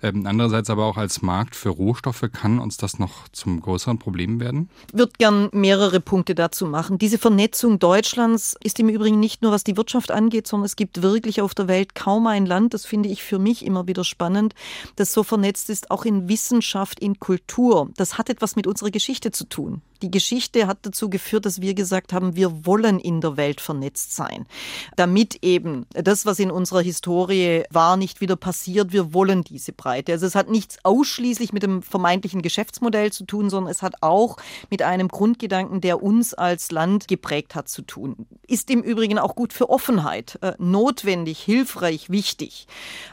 ähm, 0.05 0.25
andererseits 0.25 0.71
aber 0.71 0.87
auch 0.87 0.97
als 0.97 1.21
Markt 1.21 1.57
für 1.57 1.71
Rohstoffe, 1.71 2.25
kann 2.33 2.61
uns 2.61 2.77
das 2.77 3.01
noch 3.01 3.27
zum 3.33 3.61
größeren 3.61 3.99
Problem 3.99 4.39
werden? 4.39 4.71
Ich 4.87 4.97
würde 4.97 5.15
gern 5.19 5.49
mehrere 5.53 5.99
Punkte 5.99 6.37
dazu 6.37 6.65
machen. 6.65 6.97
Diese 6.97 7.19
Vernetzung 7.19 7.81
Deutschlands 7.81 8.55
ist 8.63 8.79
im 8.79 8.89
Übrigen 8.89 9.19
nicht 9.19 9.43
nur, 9.43 9.51
was 9.51 9.65
die 9.65 9.77
Wirtschaft 9.77 10.13
angeht, 10.13 10.47
sondern 10.47 10.67
es 10.67 10.77
gibt 10.77 11.03
wirklich 11.03 11.41
auf 11.41 11.57
der 11.57 11.67
Welt 11.67 11.97
kaum 11.97 12.29
ein 12.29 12.47
Land, 12.47 12.73
das 12.73 12.87
finde 12.87 13.09
ich 13.09 13.25
für 13.25 13.41
mich 13.41 13.67
immer 13.67 13.89
wieder 13.89 14.05
spannend, 14.05 14.55
das 14.95 15.13
so 15.13 15.25
vernetzt 15.25 15.71
ist, 15.71 15.91
auch 15.91 16.05
in 16.05 16.29
Wissenschaft, 16.29 17.01
in 17.01 17.19
Kultur. 17.19 17.91
Das 17.97 18.17
hat 18.17 18.31
etwas 18.31 18.55
mit 18.55 18.69
unserer 18.69 18.93
Geschichte 18.93 19.33
zu 19.33 19.49
tun. 19.49 19.83
Die 20.03 20.11
Geschichte 20.11 20.67
hat 20.67 20.79
dazu 20.83 21.09
geführt, 21.09 21.47
dass 21.47 21.61
wir 21.61 21.75
gesagt 21.75 22.13
haben, 22.13 22.35
wir 22.35 22.67
wollen 22.67 22.99
in 22.99 23.21
der 23.21 23.37
Welt 23.37 23.61
vernetzt 23.61 24.17
sein, 24.17 24.47
damit 24.97 25.39
eben 25.43 25.87
das, 25.93 26.27
was 26.27 26.41
in 26.41 26.51
unserer 26.51 26.81
Historie 26.81 27.63
war, 27.71 27.97
nicht 27.97 28.21
wieder 28.21 28.35
passiert. 28.35 28.93
Wir 28.93 29.15
wollen 29.15 29.45
diese 29.45 29.73
Breite. 29.73 30.11
Also 30.11 30.27
es 30.27 30.35
hat 30.35 30.51
nichts 30.51 30.79
ausschließlich 30.83 31.53
mit 31.53 31.63
dem 31.63 31.83
vermeintlichen 31.83 32.43
Geschäftsmodell 32.43 33.13
zu 33.13 33.25
tun, 33.25 33.49
sondern 33.49 33.71
es 33.71 33.81
hat 33.81 33.95
auch 34.01 34.39
mit 34.71 34.83
einem 34.83 35.07
Grundgedanken, 35.07 35.81
der 35.81 36.03
uns 36.03 36.35
als 36.35 36.73
Land 36.73 37.07
geprägt 37.07 37.55
hat, 37.55 37.69
zu 37.69 37.83
tun. 37.83 38.27
Ist 38.49 38.71
im 38.71 38.83
Übrigen 38.83 39.21
auch 39.21 39.37
gut 39.37 39.53
für 39.53 39.71
Offenheit, 39.71 40.37
äh, 40.43 40.55
notwendig, 40.59 41.39
hilfreich, 41.39 42.11
wichtig. 42.11 42.67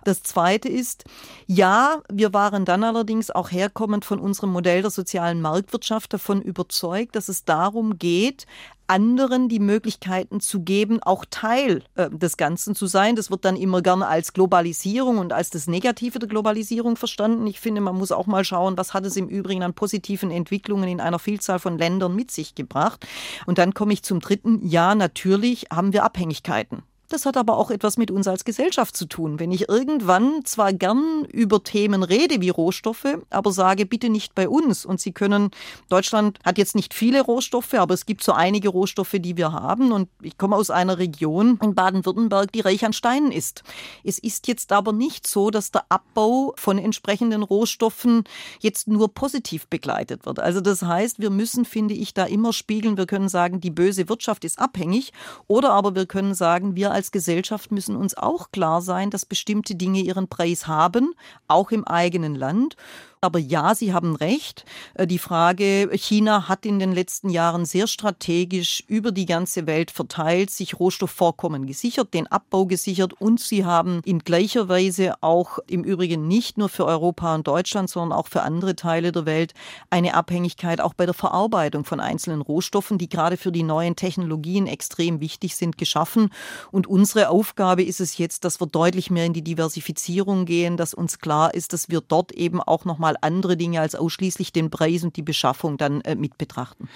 Das 0.06 0.24
Zweite 0.24 0.70
ist, 0.70 1.04
ja, 1.46 2.02
wir 2.12 2.34
waren 2.34 2.66
dann 2.66 2.84
allerdings 2.84 3.30
auch 3.30 3.52
herkommend 3.52 4.06
von 4.06 4.20
unserem 4.20 4.50
Modell 4.52 4.82
der 4.82 4.90
sozialen 4.92 5.40
Marktwirtschaft 5.42 6.14
davon 6.14 6.42
überzeugt, 6.42 6.79
überzeugt, 6.80 7.16
dass 7.16 7.30
es 7.30 7.44
darum 7.44 7.98
geht, 7.98 8.46
anderen 8.88 9.50
die 9.50 9.60
Möglichkeiten 9.60 10.40
zu 10.40 10.62
geben, 10.62 11.00
auch 11.04 11.26
Teil 11.30 11.84
äh, 11.96 12.10
des 12.10 12.38
Ganzen 12.38 12.74
zu 12.74 12.88
sein. 12.88 13.16
Das 13.16 13.30
wird 13.30 13.46
dann 13.46 13.56
immer 13.56 13.84
gerne 13.84 14.08
als 14.08 14.34
Globalisierung 14.34 15.20
und 15.20 15.32
als 15.32 15.52
das 15.52 15.68
Negative 15.68 16.18
der 16.18 16.30
Globalisierung 16.30 16.96
verstanden. 16.96 17.46
Ich 17.46 17.60
finde, 17.60 17.82
man 17.82 17.96
muss 17.96 18.12
auch 18.12 18.26
mal 18.26 18.44
schauen, 18.44 18.78
was 18.78 18.94
hat 18.94 19.06
es 19.06 19.16
im 19.16 19.28
Übrigen 19.28 19.62
an 19.62 19.76
positiven 19.76 20.32
Entwicklungen 20.32 20.90
in 20.90 21.02
einer 21.02 21.20
Vielzahl 21.20 21.60
von 21.60 21.78
Ländern 21.78 22.16
mit 22.16 22.32
sich 22.32 22.56
gebracht. 22.56 23.06
Und 23.46 23.60
dann 23.60 23.76
komme 23.76 23.94
ich 23.94 24.02
zum 24.02 24.22
dritten. 24.22 24.66
Ja, 24.66 24.96
natürlich 24.96 25.68
haben 25.72 25.94
wir 25.94 26.04
Abhängigkeiten. 26.04 26.82
Das 27.10 27.26
hat 27.26 27.38
aber 27.38 27.58
auch 27.58 27.72
etwas 27.72 27.98
mit 27.98 28.12
uns 28.12 28.28
als 28.28 28.46
Gesellschaft 28.46 28.96
zu 28.96 29.08
tun. 29.08 29.40
Wenn 29.40 29.52
ich 29.52 29.68
irgendwann 29.68 30.46
zwar 30.46 30.74
gern 30.74 31.26
über 31.26 31.64
Themen 31.64 32.04
rede 32.04 32.40
wie 32.40 32.50
Rohstoffe, 32.50 33.18
aber 33.32 33.52
sage, 33.52 33.88
bitte 33.88 34.10
nicht 34.10 34.36
bei 34.36 34.48
uns. 34.48 34.86
Und 34.86 35.02
Sie 35.02 35.12
können, 35.12 35.50
Deutschland 35.90 36.38
hat 36.46 36.60
jetzt 36.60 36.76
nicht 36.76 36.94
viele 36.94 37.22
Rohstoffe, 37.22 37.74
aber 37.74 37.96
es 37.96 38.06
gibt 38.06 38.24
so 38.24 38.34
einige 38.34 38.70
Rohstoffe, 38.70 39.16
die 39.20 39.38
wir 39.38 39.52
haben. 39.54 39.92
Und 39.92 40.08
ich 40.22 40.38
komme 40.38 40.56
aus 40.56 40.70
einer 40.70 41.00
Region 41.00 41.60
in 41.64 41.74
Baden-Württemberg, 41.74 42.52
die 42.52 42.62
reich 42.62 42.86
an 42.86 42.94
Steinen 42.94 43.32
ist. 43.32 43.64
Es 44.04 44.20
ist 44.20 44.48
jetzt 44.48 44.72
aber 44.72 44.94
nicht 44.94 45.26
so, 45.26 45.50
dass 45.50 45.72
der 45.72 45.86
Abbau 45.90 46.54
von 46.58 46.78
entsprechenden 46.78 47.42
Rohstoffen 47.42 48.24
jetzt 48.60 48.88
nur 48.88 49.12
positiv 49.16 49.68
begleitet 49.68 50.28
wird. 50.28 50.40
Also 50.40 50.62
das 50.62 50.84
heißt, 50.84 51.20
wir 51.20 51.32
müssen, 51.32 51.66
finde 51.66 51.96
ich, 51.96 52.14
da 52.14 52.26
immer 52.26 52.54
spiegeln. 52.54 52.98
Wir 52.98 53.08
können 53.08 53.30
sagen, 53.30 53.60
die 53.62 53.72
böse 53.72 54.10
Wirtschaft 54.10 54.46
ist 54.46 54.60
abhängig. 54.60 55.12
Oder 55.48 55.72
aber 55.72 55.96
wir 55.96 56.06
können 56.06 56.36
sagen, 56.36 56.76
wir 56.76 56.92
als 56.92 56.99
Gesellschaft 57.12 57.72
müssen 57.72 57.96
uns 57.96 58.16
auch 58.16 58.52
klar 58.52 58.82
sein, 58.82 59.10
dass 59.10 59.26
bestimmte 59.26 59.76
Dinge 59.76 60.02
ihren 60.02 60.28
Preis 60.28 60.68
haben, 60.68 61.14
auch 61.48 61.72
im 61.72 61.86
eigenen 61.86 62.36
Land. 62.36 62.76
Aber 63.22 63.40
ja, 63.40 63.76
Sie 63.76 63.94
haben 63.94 64.16
recht. 64.16 64.64
Äh, 64.94 65.06
die 65.06 65.20
Frage, 65.20 65.90
China 65.94 66.48
hat 66.48 66.66
in 66.66 66.80
den 66.80 66.94
letzten 66.94 67.30
Jahren 67.30 67.66
sehr 67.66 67.88
strategisch 67.88 68.82
über 68.88 69.12
die 69.12 69.26
ganze 69.26 69.68
Welt 69.68 69.92
verteilt, 69.92 70.50
sich 70.52 70.80
Rohstoffvorkommen 70.80 71.68
gesichert, 71.68 72.14
den 72.14 72.28
Abbau 72.28 72.66
gesichert 72.66 73.14
und 73.20 73.42
sie 73.42 73.66
haben 73.66 74.02
in 74.06 74.20
gleicher 74.20 74.70
Weise 74.70 75.16
auch 75.22 75.60
im 75.68 75.84
Übrigen 75.84 76.30
nicht 76.30 76.58
nur 76.58 76.70
für 76.70 76.86
Europa 76.86 77.36
und 77.36 77.46
Deutschland, 77.46 77.90
sondern 77.90 78.18
auch 78.18 78.28
für 78.28 78.42
andere 78.44 78.78
Teile 78.78 79.12
der 79.12 79.26
Welt 79.26 79.54
eine 79.90 80.14
Abhängigkeit 80.14 80.80
auch 80.80 80.94
bei 80.94 81.06
der 81.06 81.14
Verarbeitung 81.14 81.84
von 81.84 82.00
einzelnen 82.00 82.40
Rohstoffen, 82.40 82.98
die 82.98 83.10
gerade 83.10 83.36
für 83.36 83.52
die 83.52 83.64
neuen 83.64 83.98
Technologien 83.98 84.66
extrem 84.66 85.20
wichtig 85.20 85.58
sind, 85.58 85.78
geschaffen. 85.78 86.30
Und 86.72 86.88
unsere 86.88 87.28
Aufgabe 87.28 87.84
ist 87.84 88.00
es 88.00 88.18
jetzt, 88.18 88.46
dass 88.46 88.62
wir 88.62 88.68
deutlich 88.68 89.12
mehr 89.12 89.26
in 89.26 89.34
die 89.34 89.44
Diversifizierung 89.44 90.46
gehen, 90.46 90.78
dass 90.78 90.94
uns 90.94 91.20
klar 91.20 91.54
ist, 91.54 91.74
dass 91.74 91.90
wir 91.90 92.00
dort 92.00 92.32
eben 92.32 92.62
auch 92.62 92.86
nochmal 92.86 93.09
mal 93.10 93.18
andere 93.22 93.58
Dinge 93.58 93.82
als 93.82 93.96
ausschließlich 93.96 94.54
den 94.54 94.70
Preis 94.70 95.04
und 95.04 95.16
die 95.16 95.22
Beschaffung 95.22 95.78
dann 95.78 96.02
äh, 96.02 96.16
mit 96.16 96.38
betrachten. 96.38 96.88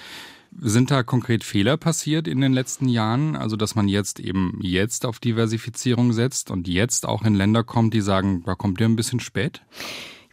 Sind 0.60 0.92
da 0.92 1.02
konkret 1.02 1.44
Fehler 1.44 1.78
passiert 1.78 2.28
in 2.28 2.40
den 2.40 2.54
letzten 2.54 2.88
Jahren? 2.88 3.36
Also, 3.36 3.56
dass 3.56 3.74
man 3.74 3.88
jetzt 3.88 4.20
eben 4.20 4.60
jetzt 4.62 5.06
auf 5.06 5.20
Diversifizierung 5.20 6.14
setzt 6.14 6.52
und 6.52 6.68
jetzt 6.68 7.08
auch 7.08 7.24
in 7.24 7.34
Länder 7.34 7.64
kommt, 7.64 7.96
die 7.96 8.02
sagen, 8.02 8.44
da 8.46 8.54
kommt 8.54 8.80
ihr 8.80 8.86
ein 8.86 8.96
bisschen 8.96 9.20
spät? 9.20 9.64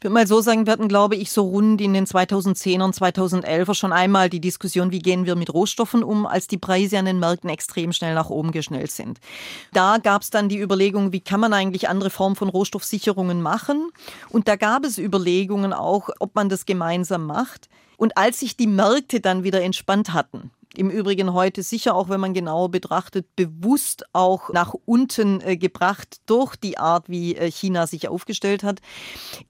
Ich 0.00 0.04
würde 0.04 0.14
mal 0.14 0.26
so 0.26 0.40
sagen, 0.40 0.64
wir 0.64 0.72
hatten, 0.72 0.88
glaube 0.88 1.14
ich, 1.14 1.30
so 1.30 1.42
rund 1.42 1.78
in 1.82 1.92
den 1.92 2.06
2010er 2.06 2.84
und 2.84 2.94
2011er 2.94 3.74
schon 3.74 3.92
einmal 3.92 4.30
die 4.30 4.40
Diskussion, 4.40 4.92
wie 4.92 5.00
gehen 5.00 5.26
wir 5.26 5.36
mit 5.36 5.52
Rohstoffen 5.52 6.02
um, 6.02 6.24
als 6.24 6.46
die 6.46 6.56
Preise 6.56 6.98
an 6.98 7.04
den 7.04 7.18
Märkten 7.18 7.50
extrem 7.50 7.92
schnell 7.92 8.14
nach 8.14 8.30
oben 8.30 8.50
geschnellt 8.50 8.92
sind. 8.92 9.20
Da 9.74 9.98
gab 9.98 10.22
es 10.22 10.30
dann 10.30 10.48
die 10.48 10.58
Überlegung, 10.58 11.12
wie 11.12 11.20
kann 11.20 11.38
man 11.38 11.52
eigentlich 11.52 11.90
andere 11.90 12.08
Formen 12.08 12.34
von 12.34 12.48
Rohstoffsicherungen 12.48 13.42
machen? 13.42 13.90
Und 14.30 14.48
da 14.48 14.56
gab 14.56 14.86
es 14.86 14.96
Überlegungen 14.96 15.74
auch, 15.74 16.08
ob 16.18 16.34
man 16.34 16.48
das 16.48 16.64
gemeinsam 16.64 17.26
macht. 17.26 17.68
Und 17.98 18.16
als 18.16 18.40
sich 18.40 18.56
die 18.56 18.68
Märkte 18.68 19.20
dann 19.20 19.44
wieder 19.44 19.60
entspannt 19.60 20.14
hatten, 20.14 20.50
im 20.76 20.88
Übrigen 20.88 21.32
heute 21.32 21.64
sicher, 21.64 21.96
auch 21.96 22.08
wenn 22.08 22.20
man 22.20 22.32
genauer 22.32 22.70
betrachtet, 22.70 23.34
bewusst 23.34 24.04
auch 24.12 24.50
nach 24.50 24.74
unten 24.84 25.40
äh, 25.40 25.56
gebracht 25.56 26.20
durch 26.26 26.54
die 26.54 26.78
Art, 26.78 27.08
wie 27.08 27.34
äh, 27.34 27.50
China 27.50 27.88
sich 27.88 28.08
aufgestellt 28.08 28.62
hat, 28.62 28.80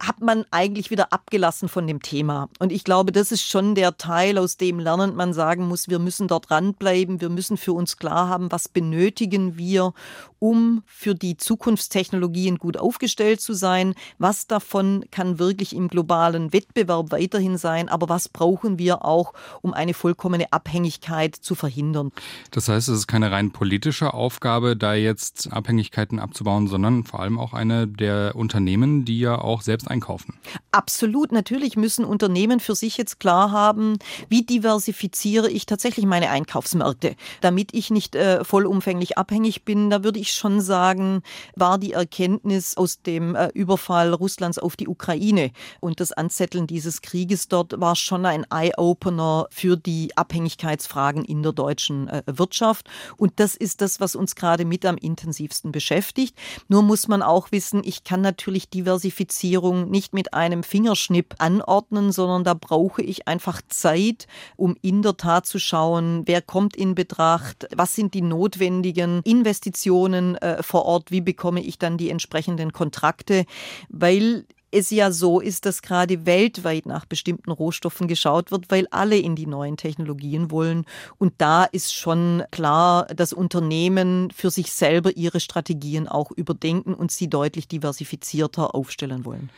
hat 0.02 0.20
man 0.20 0.46
eigentlich 0.50 0.90
wieder 0.90 1.12
abgelassen 1.12 1.68
von 1.68 1.86
dem 1.86 2.00
Thema. 2.00 2.48
Und 2.58 2.72
ich 2.72 2.84
glaube, 2.84 3.12
das 3.12 3.32
ist 3.32 3.42
schon 3.42 3.74
der 3.74 3.98
Teil, 3.98 4.38
aus 4.38 4.56
dem 4.56 4.78
lernend 4.78 5.14
man 5.14 5.34
sagen 5.34 5.68
muss, 5.68 5.88
wir 5.88 5.98
müssen 5.98 6.26
dort 6.26 6.48
dranbleiben, 6.48 7.20
wir 7.20 7.28
müssen 7.28 7.58
für 7.58 7.74
uns 7.74 7.98
klar 7.98 8.28
haben, 8.28 8.50
was 8.50 8.68
benötigen 8.68 9.58
wir, 9.58 9.92
um 10.38 10.82
für 10.86 11.14
die 11.14 11.36
Zukunftstechnologien 11.36 12.56
gut 12.56 12.78
aufgestellt 12.78 13.42
zu 13.42 13.52
sein. 13.52 13.94
Was 14.18 14.46
davon 14.46 15.04
kann 15.10 15.38
wirklich 15.38 15.76
im 15.76 15.88
globalen 15.88 16.54
Wettbewerb 16.54 17.12
weiterhin 17.12 17.58
sein, 17.58 17.90
aber 17.90 18.08
was 18.08 18.30
brauchen 18.30 18.78
wir 18.78 19.04
auch, 19.04 19.34
um 19.60 19.74
eine 19.74 19.92
vollkommene 19.92 20.50
Abhängigkeit 20.50 21.09
Abhängigkeit 21.10 21.34
zu 21.36 21.54
verhindern. 21.54 22.12
Das 22.50 22.68
heißt, 22.68 22.88
es 22.88 22.98
ist 23.00 23.06
keine 23.06 23.30
rein 23.30 23.50
politische 23.50 24.14
Aufgabe, 24.14 24.76
da 24.76 24.94
jetzt 24.94 25.52
Abhängigkeiten 25.52 26.18
abzubauen, 26.18 26.68
sondern 26.68 27.04
vor 27.04 27.20
allem 27.20 27.38
auch 27.38 27.52
eine 27.52 27.86
der 27.86 28.36
Unternehmen, 28.36 29.04
die 29.04 29.20
ja 29.20 29.38
auch 29.38 29.62
selbst 29.62 29.88
einkaufen. 29.88 30.38
Absolut. 30.70 31.32
Natürlich 31.32 31.76
müssen 31.76 32.04
Unternehmen 32.04 32.60
für 32.60 32.74
sich 32.74 32.96
jetzt 32.96 33.20
klar 33.20 33.50
haben, 33.50 33.98
wie 34.28 34.42
diversifiziere 34.42 35.50
ich 35.50 35.66
tatsächlich 35.66 36.06
meine 36.06 36.30
Einkaufsmärkte, 36.30 37.16
damit 37.40 37.74
ich 37.74 37.90
nicht 37.90 38.14
äh, 38.14 38.44
vollumfänglich 38.44 39.18
abhängig 39.18 39.64
bin. 39.64 39.90
Da 39.90 40.04
würde 40.04 40.20
ich 40.20 40.32
schon 40.32 40.60
sagen, 40.60 41.22
war 41.56 41.78
die 41.78 41.92
Erkenntnis 41.92 42.76
aus 42.76 43.02
dem 43.02 43.34
äh, 43.34 43.48
Überfall 43.54 44.14
Russlands 44.14 44.58
auf 44.58 44.76
die 44.76 44.88
Ukraine 44.88 45.50
und 45.80 46.00
das 46.00 46.12
Anzetteln 46.12 46.66
dieses 46.66 47.02
Krieges 47.02 47.48
dort 47.48 47.80
war 47.80 47.96
schon 47.96 48.26
ein 48.26 48.46
Eye-Opener 48.50 49.46
für 49.50 49.76
die 49.76 50.16
Abhängigkeitsfrage 50.16 50.99
Fragen 51.00 51.24
in 51.24 51.42
der 51.42 51.52
deutschen 51.52 52.08
äh, 52.08 52.22
Wirtschaft. 52.26 52.90
Und 53.16 53.32
das 53.40 53.54
ist 53.54 53.80
das, 53.80 54.00
was 54.00 54.14
uns 54.14 54.34
gerade 54.34 54.66
mit 54.66 54.84
am 54.84 54.98
intensivsten 54.98 55.72
beschäftigt. 55.72 56.36
Nur 56.68 56.82
muss 56.82 57.08
man 57.08 57.22
auch 57.22 57.52
wissen, 57.52 57.80
ich 57.82 58.04
kann 58.04 58.20
natürlich 58.20 58.68
Diversifizierung 58.68 59.90
nicht 59.90 60.12
mit 60.12 60.34
einem 60.34 60.62
Fingerschnipp 60.62 61.36
anordnen, 61.38 62.12
sondern 62.12 62.44
da 62.44 62.52
brauche 62.52 63.00
ich 63.00 63.26
einfach 63.26 63.62
Zeit, 63.70 64.26
um 64.56 64.76
in 64.82 65.00
der 65.00 65.16
Tat 65.16 65.46
zu 65.46 65.58
schauen, 65.58 66.24
wer 66.26 66.42
kommt 66.42 66.76
in 66.76 66.94
Betracht, 66.94 67.66
was 67.74 67.94
sind 67.94 68.12
die 68.12 68.20
notwendigen 68.20 69.22
Investitionen 69.24 70.34
äh, 70.36 70.62
vor 70.62 70.84
Ort, 70.84 71.10
wie 71.10 71.22
bekomme 71.22 71.62
ich 71.62 71.78
dann 71.78 71.96
die 71.96 72.10
entsprechenden 72.10 72.74
Kontrakte, 72.74 73.46
weil 73.88 74.44
es 74.70 74.90
ja 74.90 75.10
so 75.10 75.40
ist, 75.40 75.66
dass 75.66 75.82
gerade 75.82 76.26
weltweit 76.26 76.86
nach 76.86 77.04
bestimmten 77.04 77.50
Rohstoffen 77.50 78.08
geschaut 78.08 78.50
wird, 78.50 78.70
weil 78.70 78.86
alle 78.90 79.18
in 79.18 79.36
die 79.36 79.46
neuen 79.46 79.76
Technologien 79.76 80.50
wollen. 80.50 80.84
Und 81.18 81.34
da 81.38 81.64
ist 81.64 81.94
schon 81.94 82.42
klar, 82.50 83.06
dass 83.06 83.32
Unternehmen 83.32 84.30
für 84.30 84.50
sich 84.50 84.72
selber 84.72 85.16
ihre 85.16 85.40
Strategien 85.40 86.08
auch 86.08 86.30
überdenken 86.30 86.94
und 86.94 87.10
sie 87.10 87.28
deutlich 87.28 87.68
diversifizierter 87.68 88.74
aufstellen 88.74 89.24
wollen. 89.24 89.50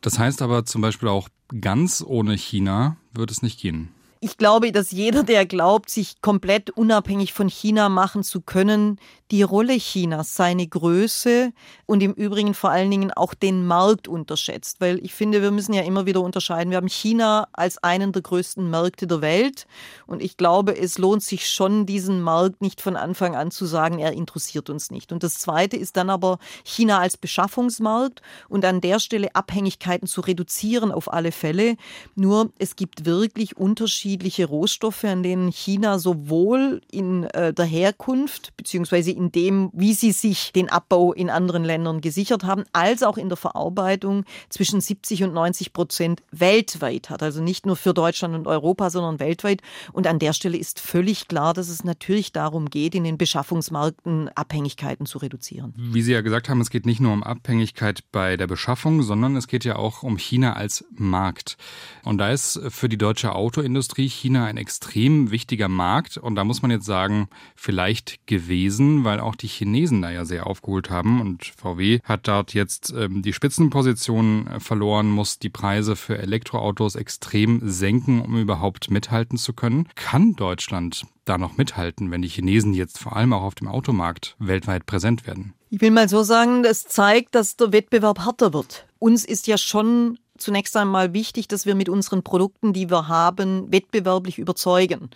Das 0.00 0.18
heißt 0.18 0.42
aber 0.42 0.64
zum 0.64 0.82
Beispiel 0.82 1.08
auch 1.08 1.28
ganz 1.60 2.04
ohne 2.06 2.34
China 2.34 2.96
wird 3.12 3.30
es 3.30 3.42
nicht 3.42 3.60
gehen. 3.60 3.88
Ich 4.20 4.36
glaube, 4.36 4.72
dass 4.72 4.90
jeder, 4.90 5.22
der 5.22 5.46
glaubt, 5.46 5.90
sich 5.90 6.20
komplett 6.20 6.70
unabhängig 6.70 7.32
von 7.32 7.48
China 7.48 7.88
machen 7.88 8.24
zu 8.24 8.40
können, 8.40 8.98
die 9.30 9.42
Rolle 9.42 9.76
Chinas, 9.76 10.34
seine 10.34 10.66
Größe 10.66 11.52
und 11.86 12.02
im 12.02 12.14
Übrigen 12.14 12.54
vor 12.54 12.70
allen 12.70 12.90
Dingen 12.90 13.12
auch 13.12 13.34
den 13.34 13.66
Markt 13.66 14.08
unterschätzt. 14.08 14.80
Weil 14.80 14.98
ich 15.04 15.14
finde, 15.14 15.42
wir 15.42 15.50
müssen 15.50 15.74
ja 15.74 15.82
immer 15.82 16.06
wieder 16.06 16.22
unterscheiden. 16.22 16.70
Wir 16.70 16.78
haben 16.78 16.88
China 16.88 17.46
als 17.52 17.78
einen 17.82 18.12
der 18.12 18.22
größten 18.22 18.68
Märkte 18.70 19.06
der 19.06 19.20
Welt. 19.20 19.66
Und 20.06 20.22
ich 20.22 20.36
glaube, 20.36 20.76
es 20.76 20.98
lohnt 20.98 21.22
sich 21.22 21.48
schon, 21.48 21.84
diesen 21.84 22.22
Markt 22.22 22.62
nicht 22.62 22.80
von 22.80 22.96
Anfang 22.96 23.36
an 23.36 23.50
zu 23.50 23.66
sagen, 23.66 23.98
er 23.98 24.14
interessiert 24.14 24.70
uns 24.70 24.90
nicht. 24.90 25.12
Und 25.12 25.22
das 25.22 25.34
Zweite 25.34 25.76
ist 25.76 25.96
dann 25.96 26.10
aber 26.10 26.38
China 26.64 26.98
als 26.98 27.16
Beschaffungsmarkt 27.16 28.22
und 28.48 28.64
an 28.64 28.80
der 28.80 28.98
Stelle 28.98 29.34
Abhängigkeiten 29.34 30.08
zu 30.08 30.22
reduzieren 30.22 30.90
auf 30.90 31.12
alle 31.12 31.32
Fälle. 31.32 31.76
Nur 32.14 32.50
es 32.58 32.76
gibt 32.76 33.04
wirklich 33.04 33.58
unterschiedliche 34.08 34.46
Rohstoffe, 34.46 35.04
an 35.04 35.22
denen 35.22 35.52
China 35.52 35.98
sowohl 35.98 36.80
in 36.90 37.24
äh, 37.24 37.52
der 37.52 37.66
Herkunft 37.66 38.56
bzw 38.56 39.10
in 39.10 39.30
dem, 39.30 39.70
wie 39.74 39.92
sie 39.92 40.12
sich 40.12 40.52
den 40.52 40.70
Abbau 40.70 41.12
in 41.12 41.28
anderen 41.28 41.62
Ländern 41.62 42.00
gesichert 42.00 42.44
haben, 42.44 42.64
als 42.72 43.02
auch 43.02 43.18
in 43.18 43.28
der 43.28 43.36
Verarbeitung 43.36 44.24
zwischen 44.48 44.80
70 44.80 45.24
und 45.24 45.34
90 45.34 45.74
Prozent 45.74 46.22
weltweit 46.30 47.10
hat. 47.10 47.22
Also 47.22 47.42
nicht 47.42 47.66
nur 47.66 47.76
für 47.76 47.92
Deutschland 47.92 48.34
und 48.34 48.46
Europa, 48.46 48.88
sondern 48.88 49.20
weltweit. 49.20 49.60
Und 49.92 50.06
an 50.06 50.18
der 50.18 50.32
Stelle 50.32 50.56
ist 50.56 50.80
völlig 50.80 51.28
klar, 51.28 51.52
dass 51.52 51.68
es 51.68 51.84
natürlich 51.84 52.32
darum 52.32 52.70
geht, 52.70 52.94
in 52.94 53.04
den 53.04 53.18
Beschaffungsmärkten 53.18 54.30
Abhängigkeiten 54.30 55.04
zu 55.04 55.18
reduzieren. 55.18 55.74
Wie 55.76 56.00
Sie 56.02 56.12
ja 56.12 56.22
gesagt 56.22 56.48
haben, 56.48 56.62
es 56.62 56.70
geht 56.70 56.86
nicht 56.86 57.00
nur 57.00 57.12
um 57.12 57.22
Abhängigkeit 57.22 58.00
bei 58.10 58.38
der 58.38 58.46
Beschaffung, 58.46 59.02
sondern 59.02 59.36
es 59.36 59.48
geht 59.48 59.64
ja 59.64 59.76
auch 59.76 60.02
um 60.02 60.16
China 60.16 60.54
als 60.54 60.86
Markt. 60.90 61.58
Und 62.04 62.18
da 62.18 62.30
ist 62.30 62.58
für 62.70 62.88
die 62.88 62.96
deutsche 62.96 63.34
Autoindustrie 63.34 63.97
Autoindustrie 63.98 64.08
China 64.08 64.44
ein 64.44 64.56
extrem 64.56 65.32
wichtiger 65.32 65.68
Markt 65.68 66.18
und 66.18 66.36
da 66.36 66.44
muss 66.44 66.62
man 66.62 66.70
jetzt 66.70 66.86
sagen, 66.86 67.28
vielleicht 67.56 68.24
gewesen, 68.26 69.02
weil 69.02 69.18
auch 69.18 69.34
die 69.34 69.48
Chinesen 69.48 70.02
da 70.02 70.10
ja 70.10 70.24
sehr 70.24 70.46
aufgeholt 70.46 70.88
haben 70.88 71.20
und 71.20 71.46
VW 71.46 71.98
hat 72.04 72.28
dort 72.28 72.54
jetzt 72.54 72.94
ähm, 72.96 73.22
die 73.22 73.32
Spitzenposition 73.32 74.48
verloren, 74.60 75.10
muss 75.10 75.40
die 75.40 75.48
Preise 75.48 75.96
für 75.96 76.16
Elektroautos 76.16 76.94
extrem 76.94 77.60
senken, 77.64 78.20
um 78.20 78.38
überhaupt 78.38 78.88
mithalten 78.88 79.36
zu 79.36 79.52
können. 79.52 79.88
Kann 79.96 80.36
Deutschland 80.36 81.04
da 81.24 81.36
noch 81.36 81.56
mithalten, 81.56 82.12
wenn 82.12 82.22
die 82.22 82.28
Chinesen 82.28 82.74
jetzt 82.74 82.98
vor 82.98 83.16
allem 83.16 83.32
auch 83.32 83.42
auf 83.42 83.56
dem 83.56 83.66
Automarkt 83.66 84.36
weltweit 84.38 84.86
präsent 84.86 85.26
werden? 85.26 85.54
Ich 85.70 85.80
will 85.80 85.90
mal 85.90 86.08
so 86.08 86.22
sagen, 86.22 86.62
das 86.62 86.84
zeigt, 86.84 87.34
dass 87.34 87.56
der 87.56 87.72
Wettbewerb 87.72 88.24
härter 88.24 88.54
wird. 88.54 88.86
Uns 88.98 89.24
ist 89.24 89.46
ja 89.46 89.58
schon 89.58 90.18
zunächst 90.38 90.76
einmal 90.76 91.12
wichtig, 91.12 91.48
dass 91.48 91.66
wir 91.66 91.74
mit 91.74 91.88
unseren 91.88 92.22
Produkten, 92.22 92.72
die 92.72 92.90
wir 92.90 93.08
haben, 93.08 93.70
wettbewerblich 93.70 94.38
überzeugen. 94.38 95.10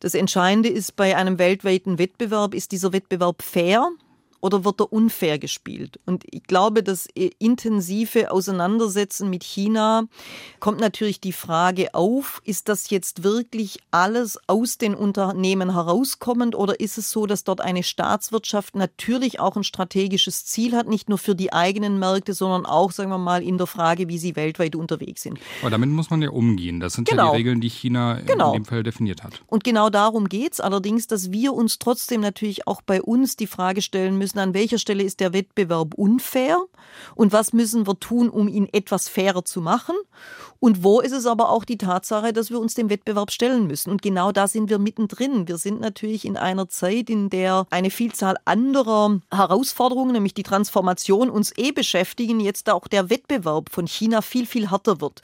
Das 0.00 0.14
Entscheidende 0.14 0.68
ist 0.68 0.96
bei 0.96 1.16
einem 1.16 1.38
weltweiten 1.38 1.98
Wettbewerb, 1.98 2.54
ist 2.54 2.72
dieser 2.72 2.92
Wettbewerb 2.92 3.42
fair? 3.42 3.88
Oder 4.44 4.62
wird 4.62 4.78
er 4.78 4.92
unfair 4.92 5.38
gespielt? 5.38 5.98
Und 6.04 6.24
ich 6.30 6.42
glaube, 6.42 6.82
das 6.82 7.08
intensive 7.38 8.30
Auseinandersetzen 8.30 9.30
mit 9.30 9.42
China 9.42 10.04
kommt 10.60 10.80
natürlich 10.80 11.18
die 11.18 11.32
Frage 11.32 11.94
auf, 11.94 12.42
ist 12.44 12.68
das 12.68 12.90
jetzt 12.90 13.24
wirklich 13.24 13.78
alles 13.90 14.38
aus 14.46 14.76
den 14.76 14.94
Unternehmen 14.94 15.72
herauskommend 15.72 16.54
oder 16.54 16.78
ist 16.78 16.98
es 16.98 17.10
so, 17.10 17.24
dass 17.24 17.44
dort 17.44 17.62
eine 17.62 17.82
Staatswirtschaft 17.82 18.76
natürlich 18.76 19.40
auch 19.40 19.56
ein 19.56 19.64
strategisches 19.64 20.44
Ziel 20.44 20.76
hat, 20.76 20.88
nicht 20.88 21.08
nur 21.08 21.16
für 21.16 21.34
die 21.34 21.54
eigenen 21.54 21.98
Märkte, 21.98 22.34
sondern 22.34 22.66
auch, 22.66 22.92
sagen 22.92 23.08
wir 23.08 23.16
mal, 23.16 23.42
in 23.42 23.56
der 23.56 23.66
Frage, 23.66 24.08
wie 24.08 24.18
sie 24.18 24.36
weltweit 24.36 24.76
unterwegs 24.76 25.22
sind. 25.22 25.38
Aber 25.62 25.70
damit 25.70 25.88
muss 25.88 26.10
man 26.10 26.20
ja 26.20 26.28
umgehen. 26.28 26.80
Das 26.80 26.92
sind 26.92 27.08
genau. 27.08 27.32
ja 27.32 27.38
die 27.38 27.44
genau. 27.44 27.50
Regeln, 27.50 27.60
die 27.62 27.70
China 27.70 28.20
genau. 28.26 28.48
in 28.48 28.60
dem 28.60 28.64
Fall 28.66 28.82
definiert 28.82 29.22
hat. 29.22 29.42
Und 29.46 29.64
genau 29.64 29.88
darum 29.88 30.28
geht 30.28 30.52
es 30.52 30.60
allerdings, 30.60 31.06
dass 31.06 31.32
wir 31.32 31.54
uns 31.54 31.78
trotzdem 31.78 32.20
natürlich 32.20 32.66
auch 32.66 32.82
bei 32.82 33.00
uns 33.00 33.36
die 33.36 33.46
Frage 33.46 33.80
stellen 33.80 34.18
müssen, 34.18 34.33
müssen, 34.34 34.48
an 34.48 34.54
welcher 34.54 34.78
Stelle 34.78 35.02
ist 35.02 35.20
der 35.20 35.32
Wettbewerb 35.32 35.94
unfair 35.94 36.58
und 37.14 37.32
was 37.32 37.52
müssen 37.52 37.86
wir 37.86 37.98
tun, 37.98 38.28
um 38.28 38.48
ihn 38.48 38.68
etwas 38.72 39.08
fairer 39.08 39.44
zu 39.44 39.60
machen. 39.60 39.94
Und 40.60 40.82
wo 40.82 41.00
ist 41.00 41.12
es 41.12 41.26
aber 41.26 41.50
auch 41.50 41.64
die 41.64 41.76
Tatsache, 41.76 42.32
dass 42.32 42.50
wir 42.50 42.58
uns 42.58 42.74
dem 42.74 42.88
Wettbewerb 42.88 43.30
stellen 43.30 43.66
müssen. 43.66 43.90
Und 43.90 44.00
genau 44.00 44.32
da 44.32 44.48
sind 44.48 44.70
wir 44.70 44.78
mittendrin. 44.78 45.46
Wir 45.46 45.58
sind 45.58 45.80
natürlich 45.80 46.24
in 46.24 46.38
einer 46.38 46.68
Zeit, 46.68 47.10
in 47.10 47.28
der 47.28 47.66
eine 47.70 47.90
Vielzahl 47.90 48.36
anderer 48.46 49.20
Herausforderungen, 49.30 50.12
nämlich 50.12 50.32
die 50.32 50.42
Transformation, 50.42 51.28
uns 51.28 51.52
eh 51.58 51.72
beschäftigen, 51.72 52.40
jetzt 52.40 52.70
auch 52.70 52.88
der 52.88 53.10
Wettbewerb 53.10 53.68
von 53.70 53.86
China 53.86 54.22
viel, 54.22 54.46
viel 54.46 54.70
härter 54.70 55.00
wird. 55.02 55.20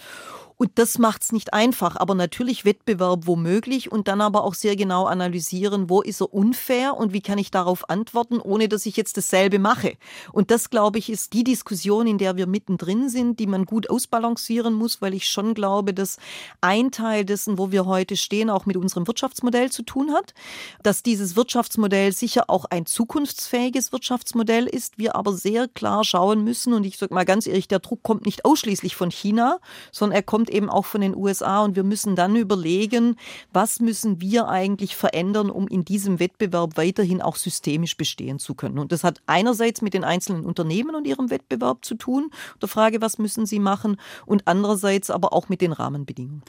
Und 0.60 0.72
das 0.74 0.98
macht 0.98 1.22
es 1.22 1.32
nicht 1.32 1.54
einfach, 1.54 1.96
aber 1.96 2.14
natürlich 2.14 2.66
Wettbewerb 2.66 3.26
womöglich 3.26 3.90
und 3.90 4.08
dann 4.08 4.20
aber 4.20 4.44
auch 4.44 4.52
sehr 4.52 4.76
genau 4.76 5.06
analysieren, 5.06 5.88
wo 5.88 6.02
ist 6.02 6.20
er 6.20 6.34
unfair 6.34 6.98
und 6.98 7.14
wie 7.14 7.22
kann 7.22 7.38
ich 7.38 7.50
darauf 7.50 7.88
antworten, 7.88 8.38
ohne 8.40 8.68
dass 8.68 8.84
ich 8.84 8.94
jetzt 8.94 9.16
dasselbe 9.16 9.58
mache. 9.58 9.94
Und 10.32 10.50
das, 10.50 10.68
glaube 10.68 10.98
ich, 10.98 11.08
ist 11.08 11.32
die 11.32 11.44
Diskussion, 11.44 12.06
in 12.06 12.18
der 12.18 12.36
wir 12.36 12.46
mittendrin 12.46 13.08
sind, 13.08 13.40
die 13.40 13.46
man 13.46 13.64
gut 13.64 13.88
ausbalancieren 13.88 14.74
muss, 14.74 15.00
weil 15.00 15.14
ich 15.14 15.28
schon 15.28 15.54
glaube, 15.54 15.94
dass 15.94 16.18
ein 16.60 16.90
Teil 16.90 17.24
dessen, 17.24 17.56
wo 17.56 17.70
wir 17.70 17.86
heute 17.86 18.18
stehen, 18.18 18.50
auch 18.50 18.66
mit 18.66 18.76
unserem 18.76 19.06
Wirtschaftsmodell 19.06 19.72
zu 19.72 19.82
tun 19.82 20.12
hat, 20.12 20.34
dass 20.82 21.02
dieses 21.02 21.36
Wirtschaftsmodell 21.36 22.12
sicher 22.12 22.50
auch 22.50 22.66
ein 22.66 22.84
zukunftsfähiges 22.84 23.92
Wirtschaftsmodell 23.92 24.66
ist, 24.66 24.98
wir 24.98 25.16
aber 25.16 25.32
sehr 25.32 25.68
klar 25.68 26.04
schauen 26.04 26.44
müssen 26.44 26.74
und 26.74 26.84
ich 26.84 26.98
sage 26.98 27.14
mal 27.14 27.24
ganz 27.24 27.46
ehrlich, 27.46 27.66
der 27.66 27.78
Druck 27.78 28.02
kommt 28.02 28.26
nicht 28.26 28.44
ausschließlich 28.44 28.94
von 28.94 29.10
China, 29.10 29.58
sondern 29.90 30.16
er 30.16 30.22
kommt 30.22 30.49
eben 30.50 30.68
auch 30.68 30.84
von 30.84 31.00
den 31.00 31.16
USA 31.16 31.62
und 31.62 31.76
wir 31.76 31.84
müssen 31.84 32.16
dann 32.16 32.36
überlegen, 32.36 33.16
was 33.52 33.80
müssen 33.80 34.20
wir 34.20 34.48
eigentlich 34.48 34.96
verändern, 34.96 35.50
um 35.50 35.68
in 35.68 35.84
diesem 35.84 36.20
Wettbewerb 36.20 36.76
weiterhin 36.76 37.22
auch 37.22 37.36
systemisch 37.36 37.96
bestehen 37.96 38.38
zu 38.38 38.54
können. 38.54 38.78
Und 38.78 38.92
das 38.92 39.04
hat 39.04 39.20
einerseits 39.26 39.82
mit 39.82 39.94
den 39.94 40.04
einzelnen 40.04 40.44
Unternehmen 40.44 40.94
und 40.94 41.06
ihrem 41.06 41.30
Wettbewerb 41.30 41.84
zu 41.84 41.94
tun, 41.94 42.30
der 42.60 42.68
Frage, 42.68 43.00
was 43.00 43.18
müssen 43.18 43.46
sie 43.46 43.58
machen, 43.58 43.96
und 44.26 44.46
andererseits 44.46 45.10
aber 45.10 45.32
auch 45.32 45.48
mit 45.48 45.60
den 45.60 45.72
Rahmenbedingungen. 45.72 46.42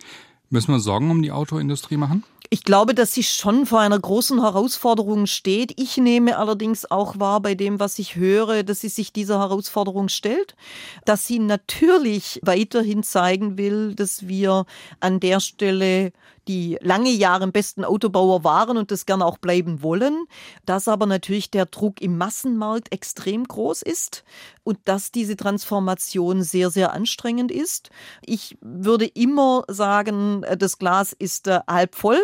Müssen 0.49 0.73
wir 0.73 0.79
Sorgen 0.79 1.09
um 1.11 1.21
die 1.21 1.31
Autoindustrie 1.31 1.97
machen? 1.97 2.23
Ich 2.53 2.65
glaube, 2.65 2.93
dass 2.93 3.13
sie 3.13 3.23
schon 3.23 3.65
vor 3.65 3.79
einer 3.79 3.97
großen 3.97 4.41
Herausforderung 4.41 5.25
steht. 5.25 5.79
Ich 5.79 5.95
nehme 5.95 6.37
allerdings 6.37 6.91
auch 6.91 7.17
wahr 7.17 7.39
bei 7.39 7.55
dem, 7.55 7.79
was 7.79 7.97
ich 7.97 8.17
höre, 8.17 8.63
dass 8.63 8.81
sie 8.81 8.89
sich 8.89 9.13
dieser 9.13 9.39
Herausforderung 9.39 10.09
stellt, 10.09 10.57
dass 11.05 11.25
sie 11.25 11.39
natürlich 11.39 12.41
weiterhin 12.43 13.03
zeigen 13.03 13.57
will, 13.57 13.95
dass 13.95 14.27
wir 14.27 14.65
an 14.99 15.21
der 15.21 15.39
Stelle 15.39 16.11
die 16.47 16.77
lange 16.82 17.10
Jahre 17.10 17.43
im 17.43 17.51
besten 17.51 17.84
Autobauer 17.84 18.43
waren 18.43 18.77
und 18.77 18.91
das 18.91 19.06
gerne 19.06 19.25
auch 19.25 19.38
bleiben 19.38 19.82
wollen, 19.82 20.25
dass 20.65 20.88
aber 20.88 21.06
natürlich 21.06 21.51
der 21.51 21.65
Druck 21.65 22.01
im 22.01 22.17
Massenmarkt 22.17 22.91
extrem 22.91 23.43
groß 23.43 23.82
ist 23.82 24.23
und 24.63 24.80
dass 24.86 25.12
diese 25.12 25.36
Transformation 25.36 26.43
sehr, 26.43 26.69
sehr 26.69 26.93
anstrengend 26.93 27.51
ist. 27.51 27.89
Ich 28.25 28.58
würde 28.62 29.06
immer 29.06 29.63
sagen, 29.67 30.45
das 30.58 30.77
Glas 30.77 31.13
ist 31.13 31.47
äh, 31.47 31.60
halb 31.67 31.95
voll 31.95 32.19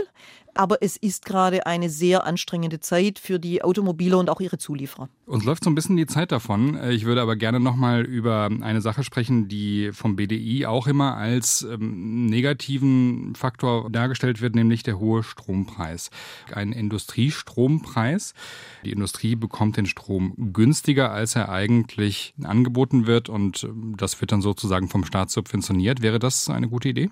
aber 0.57 0.77
es 0.81 0.97
ist 0.97 1.25
gerade 1.25 1.65
eine 1.65 1.89
sehr 1.89 2.25
anstrengende 2.25 2.79
Zeit 2.79 3.19
für 3.19 3.39
die 3.39 3.63
Automobile 3.63 4.17
und 4.17 4.29
auch 4.29 4.41
ihre 4.41 4.57
Zulieferer. 4.57 5.09
Uns 5.25 5.43
läuft 5.43 5.63
so 5.63 5.69
ein 5.69 5.75
bisschen 5.75 5.97
die 5.97 6.05
Zeit 6.05 6.31
davon. 6.31 6.79
Ich 6.89 7.05
würde 7.05 7.21
aber 7.21 7.35
gerne 7.35 7.59
nochmal 7.59 8.03
über 8.03 8.49
eine 8.61 8.81
Sache 8.81 9.03
sprechen, 9.03 9.47
die 9.47 9.91
vom 9.93 10.15
BDI 10.15 10.65
auch 10.65 10.87
immer 10.87 11.17
als 11.17 11.63
ähm, 11.63 12.25
negativen 12.27 13.35
Faktor 13.35 13.89
dargestellt 13.89 14.41
wird, 14.41 14.55
nämlich 14.55 14.83
der 14.83 14.99
hohe 14.99 15.23
Strompreis. 15.23 16.09
Ein 16.53 16.71
Industriestrompreis. 16.71 18.33
Die 18.85 18.91
Industrie 18.91 19.35
bekommt 19.35 19.77
den 19.77 19.85
Strom 19.85 20.33
günstiger, 20.53 21.11
als 21.11 21.35
er 21.35 21.49
eigentlich 21.49 22.33
angeboten 22.43 23.07
wird 23.07 23.29
und 23.29 23.63
ähm, 23.63 23.95
das 23.97 24.19
wird 24.21 24.31
dann 24.31 24.41
sozusagen 24.41 24.87
vom 24.87 25.05
Staat 25.05 25.29
subventioniert. 25.29 26.01
Wäre 26.01 26.19
das 26.19 26.49
eine 26.49 26.69
gute 26.69 26.89
Idee? 26.89 27.09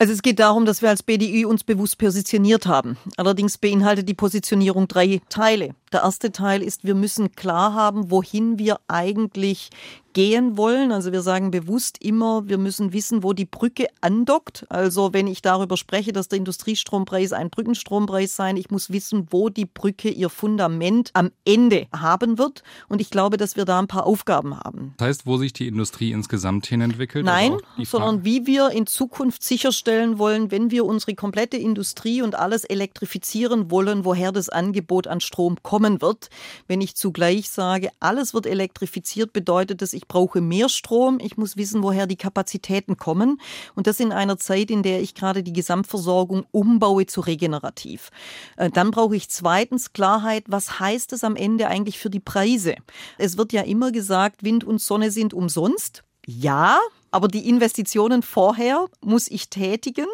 Also 0.00 0.12
es 0.12 0.22
geht 0.22 0.38
darum, 0.38 0.64
dass 0.64 0.80
wir 0.80 0.90
als 0.90 1.02
BDI 1.02 1.44
uns 1.44 1.64
bewusst 1.64 1.98
positioniert 1.98 2.66
haben. 2.66 2.96
Allerdings 3.16 3.58
beinhaltet 3.58 4.08
die 4.08 4.14
Positionierung 4.14 4.86
drei 4.86 5.20
Teile. 5.28 5.74
Der 5.92 6.02
erste 6.02 6.32
Teil 6.32 6.62
ist, 6.62 6.84
wir 6.84 6.94
müssen 6.94 7.32
klar 7.32 7.74
haben, 7.74 8.10
wohin 8.10 8.58
wir 8.58 8.80
eigentlich 8.88 9.70
gehen 10.18 10.56
wollen. 10.56 10.90
Also 10.90 11.12
wir 11.12 11.22
sagen 11.22 11.52
bewusst 11.52 12.02
immer, 12.02 12.48
wir 12.48 12.58
müssen 12.58 12.92
wissen, 12.92 13.22
wo 13.22 13.34
die 13.34 13.44
Brücke 13.44 13.86
andockt. 14.00 14.66
Also 14.68 15.12
wenn 15.12 15.28
ich 15.28 15.42
darüber 15.42 15.76
spreche, 15.76 16.12
dass 16.12 16.26
der 16.26 16.38
Industriestrompreis 16.38 17.32
ein 17.32 17.50
Brückenstrompreis 17.50 18.34
sein, 18.34 18.56
ich 18.56 18.68
muss 18.70 18.90
wissen, 18.90 19.28
wo 19.30 19.48
die 19.48 19.66
Brücke 19.66 20.08
ihr 20.08 20.28
Fundament 20.28 21.10
am 21.12 21.30
Ende 21.44 21.86
haben 21.94 22.36
wird. 22.36 22.64
Und 22.88 23.00
ich 23.00 23.10
glaube, 23.10 23.36
dass 23.36 23.54
wir 23.54 23.64
da 23.64 23.78
ein 23.78 23.86
paar 23.86 24.06
Aufgaben 24.06 24.58
haben. 24.58 24.94
Das 24.96 25.06
heißt, 25.06 25.26
wo 25.26 25.36
sich 25.36 25.52
die 25.52 25.68
Industrie 25.68 26.10
insgesamt 26.10 26.66
hin 26.66 26.80
entwickelt? 26.80 27.24
Nein, 27.24 27.56
sondern 27.84 28.24
wie 28.24 28.44
wir 28.44 28.70
in 28.70 28.88
Zukunft 28.88 29.44
sicherstellen 29.44 30.18
wollen, 30.18 30.50
wenn 30.50 30.72
wir 30.72 30.84
unsere 30.84 31.14
komplette 31.14 31.58
Industrie 31.58 32.22
und 32.22 32.34
alles 32.34 32.64
elektrifizieren 32.64 33.70
wollen, 33.70 34.04
woher 34.04 34.32
das 34.32 34.48
Angebot 34.48 35.06
an 35.06 35.20
Strom 35.20 35.58
kommen 35.78 36.02
wird. 36.02 36.28
Wenn 36.66 36.80
ich 36.80 36.96
zugleich 36.96 37.50
sage, 37.50 37.90
alles 38.00 38.34
wird 38.34 38.46
elektrifiziert, 38.46 39.32
bedeutet 39.32 39.80
das, 39.80 39.92
ich 39.92 40.08
brauche 40.08 40.40
mehr 40.40 40.68
Strom, 40.68 41.20
ich 41.20 41.36
muss 41.36 41.56
wissen, 41.56 41.84
woher 41.84 42.08
die 42.08 42.16
Kapazitäten 42.16 42.96
kommen. 42.96 43.40
Und 43.76 43.86
das 43.86 44.00
in 44.00 44.10
einer 44.10 44.38
Zeit, 44.38 44.72
in 44.72 44.82
der 44.82 45.00
ich 45.00 45.14
gerade 45.14 45.44
die 45.44 45.52
Gesamtversorgung 45.52 46.46
umbaue 46.50 47.06
zu 47.06 47.20
regenerativ. 47.20 48.10
Äh, 48.56 48.70
dann 48.70 48.90
brauche 48.90 49.14
ich 49.14 49.28
zweitens 49.28 49.92
Klarheit, 49.92 50.46
was 50.48 50.80
heißt 50.80 51.12
es 51.12 51.22
am 51.22 51.36
Ende 51.36 51.68
eigentlich 51.68 52.00
für 52.00 52.10
die 52.10 52.18
Preise? 52.18 52.74
Es 53.16 53.38
wird 53.38 53.52
ja 53.52 53.62
immer 53.62 53.92
gesagt, 53.92 54.42
Wind 54.42 54.64
und 54.64 54.80
Sonne 54.80 55.12
sind 55.12 55.32
umsonst. 55.32 56.02
Ja, 56.26 56.80
aber 57.12 57.28
die 57.28 57.48
Investitionen 57.48 58.22
vorher 58.22 58.86
muss 59.00 59.28
ich 59.30 59.48
tätigen. 59.48 60.08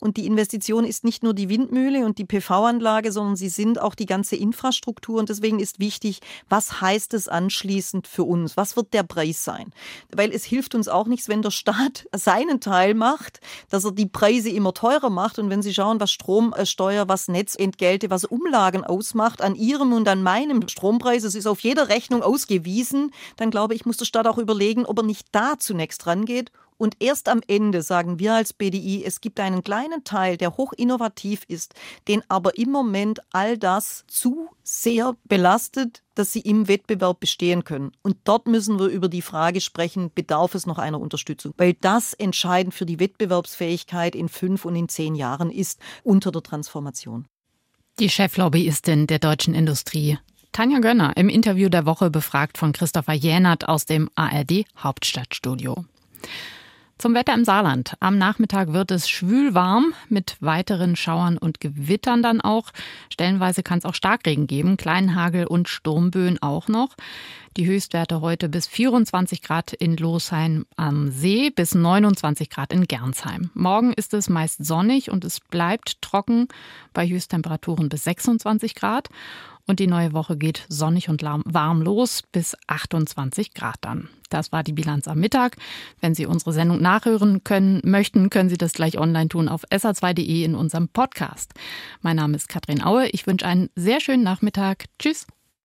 Und 0.00 0.16
die 0.16 0.26
Investition 0.26 0.84
ist 0.84 1.04
nicht 1.04 1.22
nur 1.22 1.34
die 1.34 1.48
Windmühle 1.48 2.04
und 2.04 2.18
die 2.18 2.24
PV-Anlage, 2.24 3.12
sondern 3.12 3.36
sie 3.36 3.50
sind 3.50 3.80
auch 3.80 3.94
die 3.94 4.06
ganze 4.06 4.36
Infrastruktur. 4.36 5.20
Und 5.20 5.28
deswegen 5.28 5.60
ist 5.60 5.78
wichtig, 5.78 6.20
was 6.48 6.80
heißt 6.80 7.14
es 7.14 7.28
anschließend 7.28 8.06
für 8.06 8.24
uns? 8.24 8.56
Was 8.56 8.76
wird 8.76 8.94
der 8.94 9.02
Preis 9.02 9.44
sein? 9.44 9.72
Weil 10.10 10.32
es 10.32 10.44
hilft 10.44 10.74
uns 10.74 10.88
auch 10.88 11.06
nichts, 11.06 11.28
wenn 11.28 11.42
der 11.42 11.50
Staat 11.50 12.08
seinen 12.16 12.60
Teil 12.60 12.94
macht, 12.94 13.40
dass 13.68 13.84
er 13.84 13.92
die 13.92 14.06
Preise 14.06 14.50
immer 14.50 14.72
teurer 14.72 15.10
macht. 15.10 15.38
Und 15.38 15.50
wenn 15.50 15.62
Sie 15.62 15.74
schauen, 15.74 16.00
was 16.00 16.10
Stromsteuer, 16.10 17.08
was 17.08 17.28
Netzentgelte, 17.28 18.10
was 18.10 18.24
Umlagen 18.24 18.84
ausmacht 18.84 19.42
an 19.42 19.54
Ihrem 19.54 19.92
und 19.92 20.08
an 20.08 20.22
meinem 20.22 20.66
Strompreis, 20.66 21.24
es 21.24 21.34
ist 21.34 21.46
auf 21.46 21.60
jeder 21.60 21.88
Rechnung 21.88 22.22
ausgewiesen, 22.22 23.12
dann 23.36 23.50
glaube 23.50 23.74
ich, 23.74 23.84
muss 23.84 23.98
der 23.98 24.06
Staat 24.06 24.26
auch 24.26 24.38
überlegen, 24.38 24.86
ob 24.86 24.98
er 24.98 25.04
nicht 25.04 25.26
da 25.32 25.58
zunächst 25.58 26.06
rangeht 26.06 26.50
Und 26.80 26.96
erst 26.98 27.28
am 27.28 27.42
Ende 27.46 27.82
sagen 27.82 28.18
wir 28.20 28.32
als 28.32 28.54
BDI, 28.54 29.04
es 29.04 29.20
gibt 29.20 29.38
einen 29.38 29.62
kleinen 29.62 30.02
Teil, 30.02 30.38
der 30.38 30.56
hoch 30.56 30.72
innovativ 30.72 31.42
ist, 31.46 31.74
den 32.08 32.22
aber 32.28 32.56
im 32.56 32.70
Moment 32.70 33.20
all 33.32 33.58
das 33.58 34.04
zu 34.06 34.48
sehr 34.62 35.14
belastet, 35.24 36.02
dass 36.14 36.32
sie 36.32 36.40
im 36.40 36.68
Wettbewerb 36.68 37.20
bestehen 37.20 37.64
können. 37.64 37.92
Und 38.00 38.16
dort 38.24 38.46
müssen 38.46 38.78
wir 38.78 38.86
über 38.86 39.10
die 39.10 39.20
Frage 39.20 39.60
sprechen, 39.60 40.10
bedarf 40.14 40.54
es 40.54 40.64
noch 40.64 40.78
einer 40.78 40.98
Unterstützung? 40.98 41.52
Weil 41.58 41.74
das 41.74 42.14
entscheidend 42.14 42.72
für 42.72 42.86
die 42.86 42.98
Wettbewerbsfähigkeit 42.98 44.14
in 44.14 44.30
fünf 44.30 44.64
und 44.64 44.74
in 44.74 44.88
zehn 44.88 45.14
Jahren 45.14 45.50
ist 45.50 45.80
unter 46.02 46.32
der 46.32 46.42
Transformation. 46.42 47.26
Die 47.98 48.08
Cheflobbyistin 48.08 49.06
der 49.06 49.18
deutschen 49.18 49.52
Industrie. 49.52 50.18
Tanja 50.52 50.78
Gönner 50.78 51.14
im 51.18 51.28
Interview 51.28 51.68
der 51.68 51.84
Woche 51.84 52.08
befragt 52.08 52.56
von 52.56 52.72
Christopher 52.72 53.12
Jänert 53.12 53.68
aus 53.68 53.84
dem 53.84 54.08
ARD 54.14 54.64
Hauptstadtstudio. 54.78 55.84
Zum 57.00 57.14
Wetter 57.14 57.32
im 57.32 57.46
Saarland. 57.46 57.94
Am 58.00 58.18
Nachmittag 58.18 58.74
wird 58.74 58.90
es 58.90 59.08
schwül 59.08 59.54
warm 59.54 59.94
mit 60.10 60.36
weiteren 60.40 60.96
Schauern 60.96 61.38
und 61.38 61.58
Gewittern 61.58 62.22
dann 62.22 62.42
auch. 62.42 62.72
Stellenweise 63.10 63.62
kann 63.62 63.78
es 63.78 63.86
auch 63.86 63.94
Starkregen 63.94 64.46
geben, 64.46 64.76
kleinen 64.76 65.14
Hagel 65.14 65.46
und 65.46 65.70
Sturmböen 65.70 66.42
auch 66.42 66.68
noch. 66.68 66.90
Die 67.56 67.64
Höchstwerte 67.64 68.20
heute 68.20 68.50
bis 68.50 68.66
24 68.66 69.40
Grad 69.40 69.72
in 69.72 69.96
Losheim 69.96 70.66
am 70.76 71.10
See, 71.10 71.48
bis 71.48 71.74
29 71.74 72.50
Grad 72.50 72.70
in 72.70 72.86
Gernsheim. 72.86 73.50
Morgen 73.54 73.94
ist 73.94 74.12
es 74.12 74.28
meist 74.28 74.62
sonnig 74.62 75.10
und 75.10 75.24
es 75.24 75.40
bleibt 75.40 76.02
trocken 76.02 76.48
bei 76.92 77.08
Höchsttemperaturen 77.08 77.88
bis 77.88 78.04
26 78.04 78.74
Grad. 78.74 79.08
Und 79.70 79.78
die 79.78 79.86
neue 79.86 80.12
Woche 80.12 80.36
geht 80.36 80.66
sonnig 80.68 81.08
und 81.08 81.22
warm 81.22 81.80
los 81.80 82.24
bis 82.32 82.56
28 82.66 83.54
Grad 83.54 83.76
dann. 83.82 84.08
Das 84.28 84.50
war 84.50 84.64
die 84.64 84.72
Bilanz 84.72 85.06
am 85.06 85.20
Mittag. 85.20 85.56
Wenn 86.00 86.12
Sie 86.12 86.26
unsere 86.26 86.52
Sendung 86.52 86.82
nachhören 86.82 87.44
können, 87.44 87.80
möchten, 87.84 88.30
können 88.30 88.48
Sie 88.48 88.58
das 88.58 88.72
gleich 88.72 88.98
online 88.98 89.28
tun 89.28 89.48
auf 89.48 89.62
sa2.de 89.70 90.42
in 90.42 90.56
unserem 90.56 90.88
Podcast. 90.88 91.54
Mein 92.00 92.16
Name 92.16 92.34
ist 92.34 92.48
Katrin 92.48 92.82
Aue. 92.82 93.10
Ich 93.10 93.28
wünsche 93.28 93.46
einen 93.46 93.70
sehr 93.76 94.00
schönen 94.00 94.24
Nachmittag. 94.24 94.86
Tschüss. 94.98 95.28